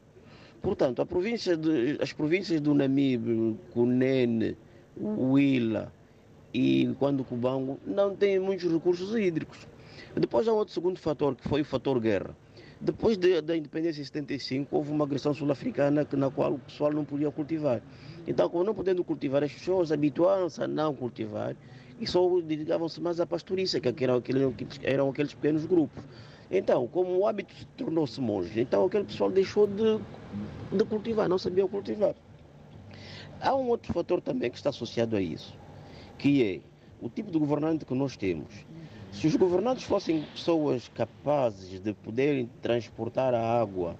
Portanto, 0.61 1.05
província 1.05 1.55
de, 1.55 1.97
as 2.01 2.11
províncias 2.11 2.59
do 2.59 2.73
Namibe, 2.73 3.57
Cunene, 3.73 4.57
Huila, 4.99 5.93
e 6.57 6.95
quando 6.97 7.19
o 7.19 7.23
Cubango 7.23 7.79
não 7.85 8.15
tem 8.15 8.39
muitos 8.39 8.71
recursos 8.71 9.15
hídricos. 9.15 9.67
Depois 10.15 10.47
há 10.47 10.53
outro 10.53 10.73
segundo 10.73 10.99
fator, 10.99 11.35
que 11.35 11.47
foi 11.47 11.61
o 11.61 11.65
fator 11.65 11.99
guerra. 11.99 12.35
Depois 12.81 13.15
de, 13.15 13.39
da 13.41 13.55
independência 13.55 14.01
em 14.01 14.03
75, 14.03 14.75
houve 14.75 14.91
uma 14.91 15.05
agressão 15.05 15.35
sul-africana 15.35 16.07
na 16.13 16.31
qual 16.31 16.53
o 16.53 16.59
pessoal 16.59 16.91
não 16.91 17.05
podia 17.05 17.29
cultivar. 17.29 17.79
Então, 18.25 18.49
como 18.49 18.63
não 18.63 18.73
podendo 18.73 19.03
cultivar, 19.03 19.43
as 19.43 19.53
pessoas 19.53 19.91
habituaram-se 19.91 20.63
a 20.63 20.67
não 20.67 20.95
cultivar, 20.95 21.55
e 21.99 22.07
só 22.07 22.27
dedicavam-se 22.41 22.99
mais 23.01 23.19
à 23.19 23.25
pastorícia, 23.27 23.79
que 23.79 24.03
eram, 24.03 24.23
eram 24.81 25.09
aqueles 25.09 25.35
pequenos 25.35 25.63
grupos. 25.65 26.03
Então, 26.49 26.87
como 26.87 27.17
o 27.19 27.27
hábito 27.27 27.53
tornou-se 27.77 28.19
monge, 28.19 28.61
então 28.61 28.85
aquele 28.85 29.03
pessoal 29.03 29.29
deixou 29.29 29.67
de, 29.67 29.99
de 30.71 30.85
cultivar, 30.85 31.29
não 31.29 31.37
sabia 31.37 31.67
cultivar. 31.67 32.15
Há 33.39 33.55
um 33.55 33.67
outro 33.67 33.93
fator 33.93 34.21
também 34.21 34.49
que 34.49 34.57
está 34.57 34.71
associado 34.71 35.15
a 35.15 35.21
isso, 35.21 35.53
que 36.17 36.43
é 36.43 36.59
o 37.01 37.09
tipo 37.09 37.31
de 37.31 37.37
governante 37.37 37.85
que 37.85 37.93
nós 37.93 38.17
temos. 38.17 38.65
Se 39.11 39.25
os 39.25 39.35
governantes 39.35 39.83
fossem 39.83 40.21
pessoas 40.33 40.89
capazes 40.89 41.79
de 41.79 41.93
poderem 41.93 42.49
transportar 42.61 43.33
a 43.33 43.59
água, 43.59 43.95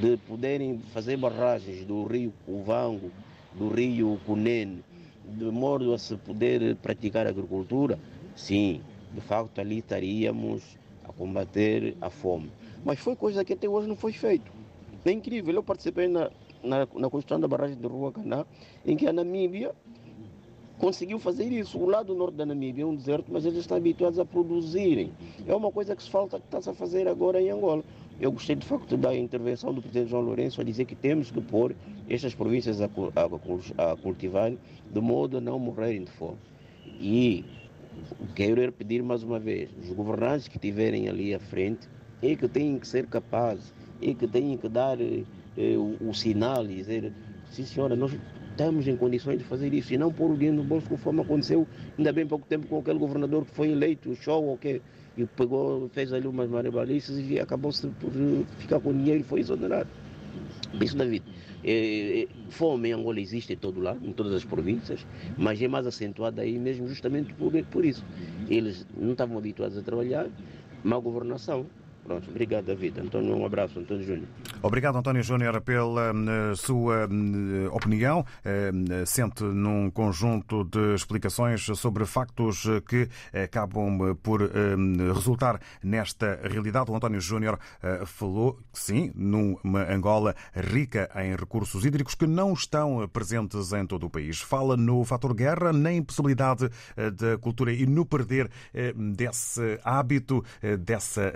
de 0.00 0.16
poderem 0.18 0.78
fazer 0.92 1.16
barragens 1.16 1.84
do 1.84 2.04
rio 2.04 2.32
Cuvango, 2.44 3.10
do 3.54 3.68
rio 3.68 4.20
Cunene, 4.26 4.84
de 5.24 5.44
modo 5.44 5.92
a 5.92 5.98
se 5.98 6.16
poder 6.16 6.76
praticar 6.76 7.26
agricultura, 7.26 7.98
sim, 8.36 8.80
de 9.12 9.20
facto 9.20 9.60
ali 9.60 9.78
estaríamos 9.78 10.62
a 11.04 11.12
combater 11.12 11.96
a 12.00 12.10
fome. 12.10 12.50
Mas 12.84 12.98
foi 12.98 13.16
coisa 13.16 13.44
que 13.44 13.52
até 13.52 13.68
hoje 13.68 13.88
não 13.88 13.96
foi 13.96 14.12
feito. 14.12 14.52
É 15.04 15.10
incrível, 15.10 15.54
eu 15.54 15.62
participei 15.62 16.08
na, 16.08 16.30
na, 16.62 16.80
na 16.94 17.10
construção 17.10 17.40
da 17.40 17.48
barragem 17.48 17.76
de 17.76 17.86
Rua 17.86 18.12
Caná, 18.12 18.44
em 18.84 18.96
que 18.96 19.06
a 19.06 19.12
Namíbia 19.12 19.74
conseguiu 20.80 21.18
fazer 21.18 21.52
isso. 21.52 21.78
O 21.78 21.86
lado 21.86 22.14
norte 22.14 22.36
da 22.36 22.46
Namíbia 22.46 22.82
é 22.82 22.86
um 22.86 22.96
deserto, 22.96 23.26
mas 23.28 23.44
eles 23.44 23.58
estão 23.58 23.76
habituados 23.76 24.18
a 24.18 24.24
produzirem. 24.24 25.12
É 25.46 25.54
uma 25.54 25.70
coisa 25.70 25.94
que 25.94 26.02
se 26.02 26.10
falta 26.10 26.40
que 26.40 26.46
está-se 26.46 26.70
a 26.70 26.74
fazer 26.74 27.06
agora 27.06 27.40
em 27.40 27.50
Angola. 27.50 27.84
Eu 28.18 28.32
gostei 28.32 28.56
de 28.56 28.66
facto 28.66 28.96
da 28.96 29.14
intervenção 29.14 29.72
do 29.72 29.80
presidente 29.80 30.10
João 30.10 30.22
Lourenço 30.22 30.60
a 30.60 30.64
dizer 30.64 30.86
que 30.86 30.94
temos 30.94 31.30
que 31.30 31.40
pôr 31.40 31.74
estas 32.08 32.34
províncias 32.34 32.80
a, 32.80 32.86
a, 32.86 33.92
a 33.92 33.96
cultivarem 33.96 34.58
de 34.92 35.00
modo 35.00 35.36
a 35.36 35.40
não 35.40 35.58
morrerem 35.58 36.04
de 36.04 36.10
fome. 36.10 36.38
E 36.98 37.44
quero 38.34 38.72
pedir 38.72 39.02
mais 39.02 39.22
uma 39.22 39.38
vez, 39.38 39.70
os 39.82 39.90
governantes 39.92 40.48
que 40.48 40.56
estiverem 40.56 41.08
ali 41.08 41.34
à 41.34 41.38
frente, 41.38 41.88
é 42.22 42.34
que 42.34 42.48
têm 42.48 42.78
que 42.78 42.86
ser 42.86 43.06
capazes, 43.06 43.72
é 44.02 44.12
que 44.12 44.26
têm 44.26 44.56
que 44.56 44.68
dar 44.68 44.98
eh, 45.00 45.24
o, 45.56 46.08
o, 46.08 46.14
sinal 46.14 46.64
e 46.64 46.74
dizer, 46.74 47.12
sim 47.50 47.64
senhora, 47.64 47.96
nós 47.96 48.12
estamos 48.60 48.86
em 48.86 48.94
condições 48.94 49.38
de 49.38 49.44
fazer 49.44 49.72
isso 49.72 49.94
e 49.94 49.96
não 49.96 50.12
pôr 50.12 50.32
o 50.32 50.34
dinheiro 50.34 50.58
no 50.58 50.64
bolso 50.64 50.86
conforme 50.86 51.22
aconteceu 51.22 51.66
ainda 51.96 52.12
bem 52.12 52.26
pouco 52.26 52.46
tempo 52.46 52.66
com 52.66 52.78
aquele 52.78 52.98
governador 52.98 53.46
que 53.46 53.52
foi 53.52 53.70
eleito, 53.70 54.10
o 54.10 54.14
show 54.14 54.44
ou 54.44 54.54
okay, 54.54 54.82
que, 55.16 55.22
e 55.22 55.26
pegou, 55.26 55.88
fez 55.88 56.12
ali 56.12 56.26
umas 56.26 56.50
marabalices 56.50 57.18
e 57.30 57.40
acabou-se 57.40 57.86
por 57.88 58.10
ficar 58.58 58.78
com 58.80 58.92
dinheiro 58.92 59.20
e 59.20 59.22
foi 59.22 59.40
exonerado. 59.40 59.88
Isso, 60.78 60.94
David. 60.94 61.24
É, 61.64 62.28
fome 62.50 62.90
em 62.90 62.92
Angola 62.92 63.18
existe 63.18 63.54
em 63.54 63.56
todo 63.56 63.80
lado, 63.80 64.06
em 64.06 64.12
todas 64.12 64.34
as 64.34 64.44
províncias, 64.44 65.06
mas 65.38 65.60
é 65.60 65.66
mais 65.66 65.86
acentuada 65.86 66.42
aí 66.42 66.58
mesmo 66.58 66.86
justamente 66.86 67.32
por, 67.34 67.52
por 67.70 67.84
isso. 67.84 68.04
Eles 68.48 68.86
não 68.94 69.12
estavam 69.12 69.38
habituados 69.38 69.78
a 69.78 69.82
trabalhar, 69.82 70.28
má 70.84 70.98
governação, 70.98 71.66
Pronto, 72.04 72.30
obrigado, 72.30 72.64
David. 72.64 72.98
António, 72.98 73.36
um 73.36 73.44
abraço, 73.44 73.78
António 73.78 74.02
Júnior. 74.02 74.28
Obrigado, 74.62 74.98
António 74.98 75.22
Júnior, 75.22 75.58
pela 75.62 76.12
uh, 76.12 76.54
sua 76.54 77.06
uh, 77.06 77.74
opinião. 77.74 78.20
Uh, 78.44 79.06
sente 79.06 79.42
num 79.42 79.90
conjunto 79.90 80.64
de 80.64 80.94
explicações 80.94 81.64
sobre 81.78 82.04
factos 82.04 82.66
que 82.86 83.08
acabam 83.32 84.14
por 84.22 84.40
resultar 85.14 85.60
nesta 85.82 86.40
realidade. 86.42 86.90
O 86.90 86.94
António 86.94 87.20
Júnior 87.20 87.58
falou, 88.06 88.58
sim, 88.72 89.10
numa 89.14 89.90
Angola 89.90 90.34
rica 90.54 91.10
em 91.16 91.34
recursos 91.34 91.84
hídricos 91.84 92.14
que 92.14 92.26
não 92.26 92.52
estão 92.52 93.08
presentes 93.08 93.72
em 93.72 93.86
todo 93.86 94.06
o 94.06 94.10
país. 94.10 94.40
Fala 94.40 94.76
no 94.76 95.04
fator 95.04 95.34
guerra, 95.34 95.72
na 95.72 95.92
impossibilidade 95.92 96.68
da 96.96 97.38
cultura 97.38 97.72
e 97.72 97.86
no 97.86 98.04
perder 98.04 98.50
desse 98.94 99.78
hábito, 99.84 100.44
dessa 100.80 101.32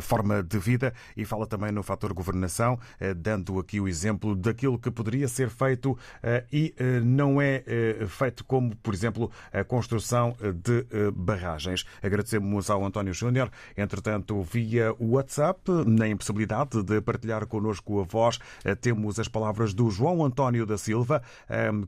forma 0.00 0.42
de 0.42 0.58
vida 0.58 0.92
e 1.16 1.24
fala 1.24 1.46
também 1.46 1.72
no 1.72 1.82
fator 1.90 2.12
governação, 2.14 2.78
eh, 3.00 3.12
dando 3.12 3.58
aqui 3.58 3.80
o 3.80 3.88
exemplo 3.88 4.36
daquilo 4.36 4.78
que 4.78 4.92
poderia 4.92 5.26
ser 5.26 5.50
feito 5.50 5.98
eh, 6.22 6.44
e 6.52 6.72
eh, 6.78 7.00
não 7.00 7.42
é 7.42 7.64
feito, 8.06 8.44
como, 8.44 8.76
por 8.76 8.94
exemplo, 8.94 9.30
a 9.52 9.64
construção 9.64 10.36
de 10.54 10.86
barragens. 11.12 11.84
Agradecemos 12.02 12.70
ao 12.70 12.84
António 12.84 13.12
Júnior, 13.12 13.50
entretanto, 13.76 14.40
via 14.42 14.94
WhatsApp, 15.00 15.60
na 15.86 16.06
impossibilidade 16.06 16.82
de 16.82 17.00
partilhar 17.00 17.46
connosco 17.46 18.00
a 18.00 18.04
voz, 18.04 18.38
temos 18.80 19.18
as 19.18 19.28
palavras 19.28 19.74
do 19.74 19.90
João 19.90 20.24
António 20.24 20.66
da 20.66 20.78
Silva, 20.78 21.22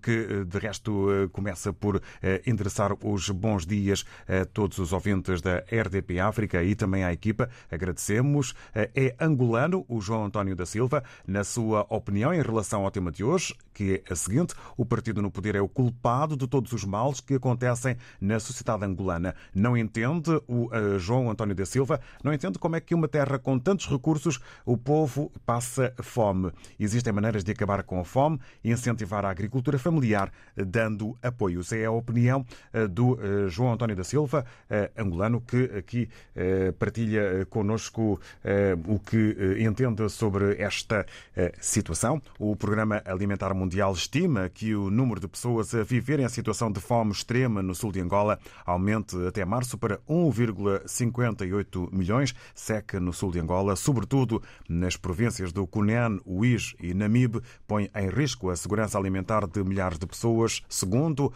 que 0.03 0.45
de 0.45 0.59
resto 0.59 1.09
começa 1.33 1.73
por 1.73 2.01
endereçar 2.47 2.93
os 3.05 3.31
bons 3.31 3.67
dias 3.67 4.05
a 4.29 4.45
todos 4.45 4.79
os 4.79 4.93
ouvintes 4.93 5.41
da 5.41 5.59
RDP 5.59 6.21
África 6.21 6.63
e 6.63 6.75
também 6.75 7.05
à 7.05 7.13
equipa. 7.13 7.49
Agradecemos. 7.71 8.55
É 8.75 9.15
angolano 9.21 9.85
o 9.93 10.01
João 10.01 10.25
António 10.25 10.57
da 10.57 10.65
Silva. 10.65 11.05
Na 11.27 11.45
sua 11.45 11.87
opinião 11.89 12.33
em 12.33 12.41
relação 12.41 12.85
ao 12.85 12.91
tema 12.91 13.13
de 13.13 13.23
hoje, 13.23 13.55
que 13.75 14.03
é 14.09 14.13
a 14.13 14.17
seguinte: 14.17 14.55
o 14.77 14.85
partido 14.85 15.21
no 15.21 15.31
poder 15.31 15.55
é 15.55 15.61
o 15.61 15.69
culpado 15.69 16.37
de 16.37 16.47
todos 16.47 16.73
os 16.73 16.85
males 16.85 17.21
que 17.21 17.35
acontecem 17.35 17.97
na 18.21 18.39
sociedade 18.41 18.85
angolana. 18.85 19.35
Não 19.55 19.77
entende 19.77 20.31
o 20.47 20.67
uh, 20.67 20.99
João 20.99 21.31
António 21.31 21.55
da 21.55 21.67
Silva, 21.67 22.01
não 22.23 22.33
entende 22.33 22.59
como 22.59 22.77
é 22.77 22.81
que 22.81 22.95
uma 22.95 23.09
terra 23.09 23.39
com 23.39 23.59
tantos 23.59 23.87
recursos 23.87 24.41
o 24.65 24.77
povo 24.77 25.31
passa 25.45 25.95
fome. 26.01 26.51
Existem 26.79 27.13
maneiras 27.13 27.45
de 27.45 27.53
acabar 27.53 27.83
com 27.83 28.01
a 28.01 28.05
fome 28.05 28.41
e 28.65 28.71
incentivar 28.71 29.25
a 29.25 29.31
agricultura 29.31 29.79
familiar, 29.79 30.33
dando 30.57 31.17
apoios. 31.23 31.73
É 31.73 31.85
a 31.85 31.91
opinião 31.91 32.45
uh, 32.75 32.89
do 32.89 33.13
uh, 33.13 33.49
João 33.49 33.73
António 33.73 33.97
da 33.97 34.05
Silva, 34.05 34.45
angolano, 34.97 35.41
que 35.41 35.65
aqui 35.77 36.09
partilha 36.79 37.47
connosco 37.49 38.21
o 38.87 38.99
que 38.99 39.37
entende 39.59 39.82
sobre 40.09 40.57
esta 40.63 41.07
situação. 41.61 42.21
O 42.39 42.55
programa 42.57 43.03
Alimentar 43.05 43.55
Mundial 43.55 43.93
estima 43.93 44.49
que 44.49 44.75
o 44.75 44.91
número 44.91 45.21
de 45.21 45.29
pessoas 45.29 45.75
a 45.75 45.83
viverem 45.83 46.25
em 46.25 46.29
situação 46.29 46.71
de 46.71 46.81
fome 46.81 47.13
extrema 47.13 47.63
no 47.63 47.75
sul 47.75 47.93
de 47.93 48.01
Angola 48.01 48.39
aumente 48.65 49.17
até 49.27 49.45
março 49.45 49.77
para 49.79 49.99
1,58 50.09 51.93
milhões, 51.93 52.35
seca 52.55 53.01
no 53.01 53.13
sul 53.13 53.31
de 53.31 53.41
Angola, 53.41 53.77
sobretudo 53.77 54.43
nas 54.69 54.97
províncias 54.97 55.53
do 55.53 55.67
Cunene, 55.67 56.21
Uís 56.27 56.75
e 56.81 56.95
Namibe, 56.95 57.41
põe 57.67 57.91
em 57.95 58.09
risco 58.09 58.51
a 58.51 58.57
segurança 58.57 58.99
alimentar 58.99 59.47
de 59.47 59.63
milhares 59.65 59.99
de 59.99 60.07
pessoas, 60.07 60.63
segundo 60.69 61.33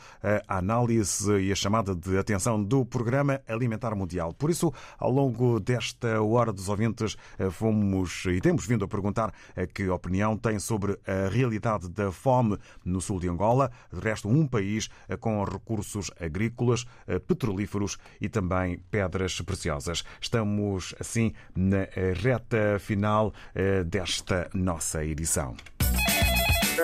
a 0.48 0.58
análise 0.58 1.32
e 1.38 1.52
a 1.52 1.54
chamada 1.54 1.94
de 1.94 2.16
atenção 2.18 2.62
do 2.62 2.84
Programa 2.84 3.40
Alimentar 3.48 3.94
Mundial. 3.94 4.32
Por 4.32 4.50
isso, 4.50 4.72
ao 4.98 5.10
longo 5.10 5.60
desta 5.60 6.22
hora 6.22 6.52
dos 6.52 6.68
ouvintes, 6.68 7.16
fomos 7.52 8.24
e 8.36 8.40
temos 8.40 8.66
vindo 8.66 8.84
a 8.84 8.88
perguntar 8.88 9.32
que 9.72 9.88
opinião 9.88 10.36
tem 10.36 10.58
sobre 10.58 10.98
a 11.06 11.28
realidade 11.28 11.88
da 11.88 12.12
fome 12.12 12.58
no 12.84 13.00
sul 13.00 13.18
de 13.18 13.28
Angola. 13.28 13.70
De 13.92 14.00
resto, 14.00 14.28
um 14.28 14.46
país 14.46 14.88
com 15.20 15.42
recursos 15.44 16.10
agrícolas, 16.20 16.84
petrolíferos 17.26 17.96
e 18.20 18.28
também 18.28 18.78
pedras 18.90 19.40
preciosas. 19.40 20.04
Estamos, 20.20 20.94
assim, 21.00 21.32
na 21.54 21.88
reta 22.22 22.78
final 22.78 23.32
eh, 23.54 23.84
desta 23.84 24.50
nossa 24.52 25.04
edição. 25.04 25.56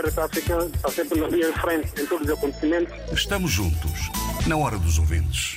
está 0.04 0.90
sempre 0.90 1.20
na 1.20 1.28
linha 1.28 1.52
de 1.52 1.60
frente 1.60 2.00
em 2.00 2.06
todos 2.06 2.26
os 2.26 2.32
acontecimentos. 2.32 2.94
Estamos 3.12 3.50
juntos, 3.50 4.10
na 4.46 4.56
hora 4.56 4.78
dos 4.78 4.98
ouvintes. 4.98 5.50